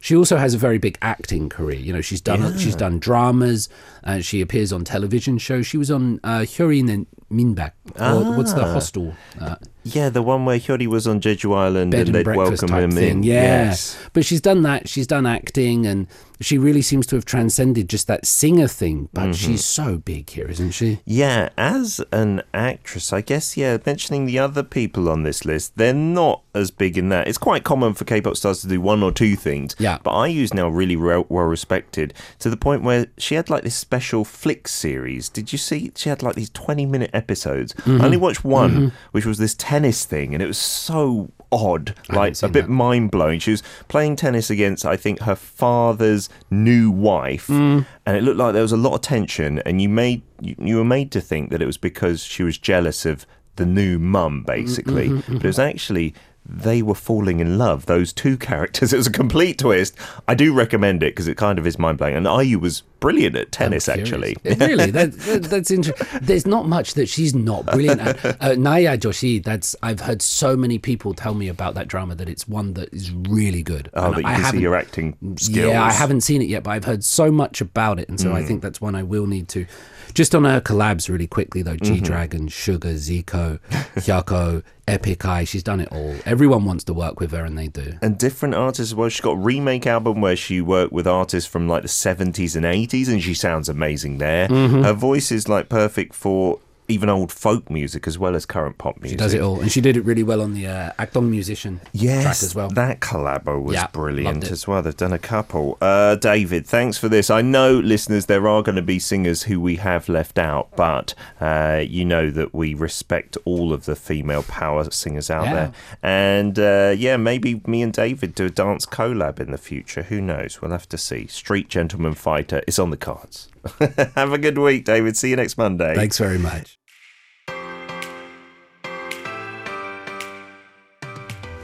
She 0.00 0.14
also 0.14 0.36
has 0.36 0.54
a 0.54 0.58
very 0.58 0.78
big 0.78 0.96
acting 1.02 1.48
career. 1.48 1.80
You 1.80 1.92
know, 1.92 2.00
she's 2.00 2.20
done 2.20 2.56
she's 2.58 2.76
done 2.76 3.00
dramas. 3.00 3.68
Uh, 4.04 4.20
she 4.20 4.40
appears 4.40 4.72
on 4.72 4.84
television 4.84 5.38
shows. 5.38 5.66
She 5.66 5.76
was 5.76 5.90
on 5.90 6.20
uh, 6.22 6.46
and 6.58 7.06
Minbak. 7.32 7.72
Or 7.98 8.36
what's 8.36 8.52
the 8.52 8.64
hostel? 8.64 9.14
Uh, 9.40 9.56
yeah, 9.84 10.08
the 10.08 10.22
one 10.22 10.44
where 10.44 10.58
Hyori 10.58 10.86
was 10.86 11.06
on 11.06 11.20
Jeju 11.20 11.56
Island 11.56 11.90
bed 11.92 12.00
and 12.00 12.08
and 12.08 12.14
they'd 12.16 12.24
breakfast 12.24 12.62
welcome 12.62 12.68
type 12.68 12.84
him 12.84 12.90
thing. 12.92 13.10
in. 13.18 13.22
Yeah. 13.22 13.42
Yes. 13.42 13.98
But 14.12 14.24
she's 14.24 14.40
done 14.40 14.62
that. 14.62 14.88
She's 14.88 15.06
done 15.06 15.26
acting, 15.26 15.86
and 15.86 16.06
she 16.40 16.58
really 16.58 16.82
seems 16.82 17.06
to 17.08 17.16
have 17.16 17.24
transcended 17.24 17.88
just 17.88 18.06
that 18.08 18.26
singer 18.26 18.66
thing. 18.68 19.08
But 19.12 19.22
Mm-hmm. 19.22 19.32
she's 19.32 19.64
so 19.64 19.98
big 19.98 20.28
here, 20.30 20.46
isn't 20.48 20.72
she? 20.72 21.00
Yeah, 21.04 21.50
as 21.56 22.00
an 22.12 22.42
actress, 22.52 23.12
I 23.12 23.20
guess, 23.20 23.56
yeah, 23.56 23.78
mentioning 23.86 24.26
the 24.26 24.38
other 24.40 24.62
people 24.64 25.08
on 25.08 25.22
this 25.22 25.44
list, 25.44 25.76
they're 25.76 25.92
not 25.94 26.42
as 26.54 26.70
big 26.70 26.98
in 26.98 27.08
that. 27.10 27.28
It's 27.28 27.38
quite 27.38 27.62
common 27.64 27.94
for 27.94 28.04
K 28.04 28.20
pop 28.20 28.36
stars 28.36 28.60
to 28.62 28.68
do 28.68 28.80
one 28.80 29.02
or 29.02 29.12
two 29.12 29.36
things. 29.36 29.74
Yeah. 29.78 29.98
But 30.02 30.20
IU's 30.28 30.52
now 30.52 30.68
really 30.68 30.96
re- 30.96 31.24
well 31.28 31.44
respected 31.46 32.12
to 32.40 32.50
the 32.50 32.56
point 32.56 32.82
where 32.82 33.06
she 33.18 33.36
had 33.36 33.48
like 33.48 33.62
this 33.62 33.76
special 33.76 34.24
flick 34.24 34.66
series. 34.68 35.28
Did 35.28 35.52
you 35.52 35.58
see? 35.58 35.92
She 35.94 36.08
had 36.08 36.22
like 36.22 36.34
these 36.34 36.50
20 36.50 36.86
minute 36.86 37.10
episodes. 37.14 37.72
Mm-hmm. 37.74 38.00
I 38.00 38.04
only 38.06 38.16
watched 38.16 38.44
one, 38.44 38.92
which 39.12 39.24
was 39.24 39.38
this 39.38 39.54
tennis 39.72 40.04
thing, 40.04 40.34
and 40.34 40.42
it 40.42 40.46
was 40.46 40.58
so 40.58 41.30
odd, 41.50 41.94
like 42.08 42.42
a 42.42 42.48
bit 42.48 42.62
that. 42.66 42.70
mind 42.70 43.10
blowing. 43.10 43.38
She 43.40 43.50
was 43.50 43.62
playing 43.88 44.16
tennis 44.16 44.50
against, 44.50 44.84
I 44.86 44.96
think, 44.96 45.20
her 45.20 45.34
father's 45.34 46.28
new 46.50 46.90
wife, 46.90 47.46
Mm. 47.48 47.84
and 48.06 48.16
it 48.16 48.22
looked 48.22 48.38
like 48.38 48.52
there 48.52 48.62
was 48.62 48.72
a 48.72 48.76
lot 48.88 48.94
of 48.94 49.00
tension. 49.00 49.60
And 49.66 49.80
you 49.82 49.88
made 49.88 50.22
you, 50.40 50.54
you 50.58 50.76
were 50.76 50.84
made 50.96 51.10
to 51.12 51.20
think 51.20 51.50
that 51.50 51.60
it 51.62 51.66
was 51.66 51.78
because 51.78 52.22
she 52.24 52.42
was 52.42 52.56
jealous 52.58 53.06
of 53.06 53.26
the 53.56 53.66
new 53.66 53.98
mum, 53.98 54.44
basically, 54.46 55.08
Mm-hmm, 55.08 55.34
but 55.36 55.44
it 55.44 55.48
was 55.48 55.58
actually. 55.58 56.14
They 56.44 56.82
were 56.82 56.94
falling 56.96 57.40
in 57.40 57.56
love. 57.56 57.86
Those 57.86 58.12
two 58.12 58.36
characters. 58.48 58.92
It 58.92 58.96
was 58.96 59.06
a 59.06 59.12
complete 59.12 59.58
twist. 59.58 59.96
I 60.26 60.34
do 60.34 60.52
recommend 60.52 61.02
it 61.02 61.12
because 61.12 61.28
it 61.28 61.36
kind 61.36 61.58
of 61.58 61.66
is 61.66 61.78
mind 61.78 61.98
blowing. 61.98 62.16
And 62.16 62.26
IU 62.26 62.58
was 62.58 62.82
brilliant 63.00 63.36
at 63.36 63.52
tennis, 63.52 63.88
actually. 63.88 64.36
really, 64.44 64.90
that, 64.90 65.12
that, 65.18 65.42
that's 65.44 65.70
interesting. 65.70 66.18
There's 66.20 66.46
not 66.46 66.66
much 66.68 66.94
that 66.94 67.08
she's 67.08 67.34
not 67.34 67.66
brilliant 67.66 68.00
at. 68.00 68.36
Uh, 68.42 68.54
Naya 68.58 68.98
Joshi, 68.98 69.42
that's 69.42 69.76
I've 69.82 70.00
heard 70.00 70.20
so 70.20 70.56
many 70.56 70.78
people 70.78 71.14
tell 71.14 71.34
me 71.34 71.48
about 71.48 71.74
that 71.74 71.86
drama 71.86 72.14
that 72.16 72.28
it's 72.28 72.48
one 72.48 72.74
that 72.74 72.92
is 72.92 73.12
really 73.12 73.62
good. 73.62 73.88
Oh, 73.94 74.06
And 74.06 74.14
but 74.16 74.24
you 74.24 74.28
I 74.30 74.34
can 74.34 74.50
see 74.52 74.60
your 74.60 74.74
acting 74.74 75.16
skills. 75.38 75.68
Yeah, 75.72 75.82
I 75.84 75.92
haven't 75.92 76.22
seen 76.22 76.42
it 76.42 76.48
yet, 76.48 76.64
but 76.64 76.70
I've 76.72 76.84
heard 76.84 77.04
so 77.04 77.30
much 77.30 77.60
about 77.60 77.98
it, 78.00 78.08
and 78.08 78.18
so 78.20 78.30
Mm. 78.30 78.34
I 78.34 78.42
think 78.44 78.62
that's 78.62 78.80
one 78.80 78.94
I 78.96 79.02
will 79.04 79.26
need 79.26 79.48
to. 79.50 79.66
Just 80.14 80.34
on 80.34 80.44
her 80.44 80.60
collabs, 80.60 81.08
really 81.08 81.26
quickly 81.26 81.62
though, 81.62 81.76
Mm-hmm. 81.76 81.94
G 81.94 82.00
Dragon, 82.00 82.48
Sugar, 82.48 82.94
Zico, 82.94 83.58
Hyukoh, 83.96 84.62
Epik 84.86 85.22
High, 85.22 85.44
she's 85.44 85.62
done 85.62 85.80
it 85.80 85.88
all. 85.92 86.14
Everyone 86.26 86.64
wants 86.64 86.84
to 86.84 86.92
work 86.94 87.20
with 87.20 87.30
her, 87.32 87.44
and 87.44 87.56
they 87.56 87.68
do. 87.68 87.94
and 88.02 88.18
different 88.18 88.54
artists 88.54 88.92
as 88.92 88.94
well. 88.94 89.08
She's 89.08 89.20
got 89.20 89.32
a 89.32 89.36
remake 89.36 89.86
album 89.86 90.20
where 90.20 90.36
she 90.36 90.60
worked 90.60 90.92
with 90.92 91.06
artists 91.06 91.48
from 91.48 91.68
like 91.68 91.82
the 91.82 91.88
70s 91.88 92.56
and 92.56 92.64
80s, 92.64 93.08
and 93.08 93.22
she 93.22 93.34
sounds 93.34 93.68
amazing 93.68 94.18
there. 94.18 94.48
Mm-hmm. 94.48 94.82
Her 94.82 94.92
voice 94.92 95.32
is 95.32 95.48
like 95.48 95.68
perfect 95.68 96.14
for 96.14 96.58
even 96.92 97.08
old 97.08 97.32
folk 97.32 97.70
music 97.70 98.06
as 98.06 98.18
well 98.18 98.36
as 98.36 98.46
current 98.46 98.78
pop 98.78 98.96
music. 99.00 99.18
She 99.18 99.22
does 99.24 99.34
it 99.34 99.40
all, 99.40 99.60
and 99.60 99.72
she 99.72 99.80
did 99.80 99.96
it 99.96 100.04
really 100.04 100.22
well 100.22 100.40
on 100.40 100.54
the 100.54 100.66
uh, 100.66 100.92
Akdong 100.98 101.28
Musician 101.30 101.80
Yes, 101.92 102.22
track 102.22 102.42
as 102.42 102.54
well. 102.54 102.68
that 102.70 103.00
collabo 103.00 103.62
was 103.62 103.74
Yeah, 103.74 103.86
brilliant 103.88 104.50
as 104.50 104.68
well. 104.68 104.82
They've 104.82 104.96
done 104.96 105.12
a 105.12 105.18
couple. 105.18 105.78
Uh, 105.80 106.14
David, 106.16 106.66
thanks 106.66 106.98
for 106.98 107.08
this. 107.08 107.30
I 107.30 107.42
know, 107.42 107.78
listeners, 107.78 108.26
there 108.26 108.46
are 108.46 108.62
going 108.62 108.76
to 108.76 108.82
be 108.82 108.98
singers 108.98 109.44
who 109.44 109.60
we 109.60 109.76
have 109.76 110.08
left 110.08 110.38
out, 110.38 110.68
but 110.76 111.14
uh, 111.40 111.82
you 111.86 112.04
know 112.04 112.30
that 112.30 112.54
we 112.54 112.74
respect 112.74 113.36
all 113.44 113.72
of 113.72 113.84
the 113.86 113.96
female 113.96 114.42
power 114.44 114.90
singers 114.90 115.30
out 115.30 115.44
Yeah. 115.46 115.54
there. 115.54 115.72
And 116.02 116.58
uh, 116.58 116.94
yeah, 116.96 117.16
maybe 117.16 117.62
me 117.66 117.82
and 117.82 117.92
David 117.92 118.34
do 118.34 118.46
a 118.46 118.50
dance 118.50 118.86
collab 118.86 119.40
in 119.40 119.50
the 119.50 119.58
future. 119.58 120.02
Who 120.04 120.20
knows? 120.20 120.60
We'll 120.60 120.70
have 120.72 120.88
to 120.90 120.98
see. 120.98 121.26
Street 121.26 121.68
Gentleman 121.68 122.14
Fighter 122.14 122.62
is 122.66 122.78
on 122.78 122.90
the 122.90 122.96
cards. 122.96 123.48
have 124.16 124.32
a 124.32 124.38
good 124.38 124.58
week, 124.58 124.84
David. 124.84 125.16
See 125.16 125.30
you 125.30 125.36
next 125.36 125.56
Monday. 125.56 125.94
Thanks 125.94 126.18
very 126.18 126.38
much. 126.38 126.78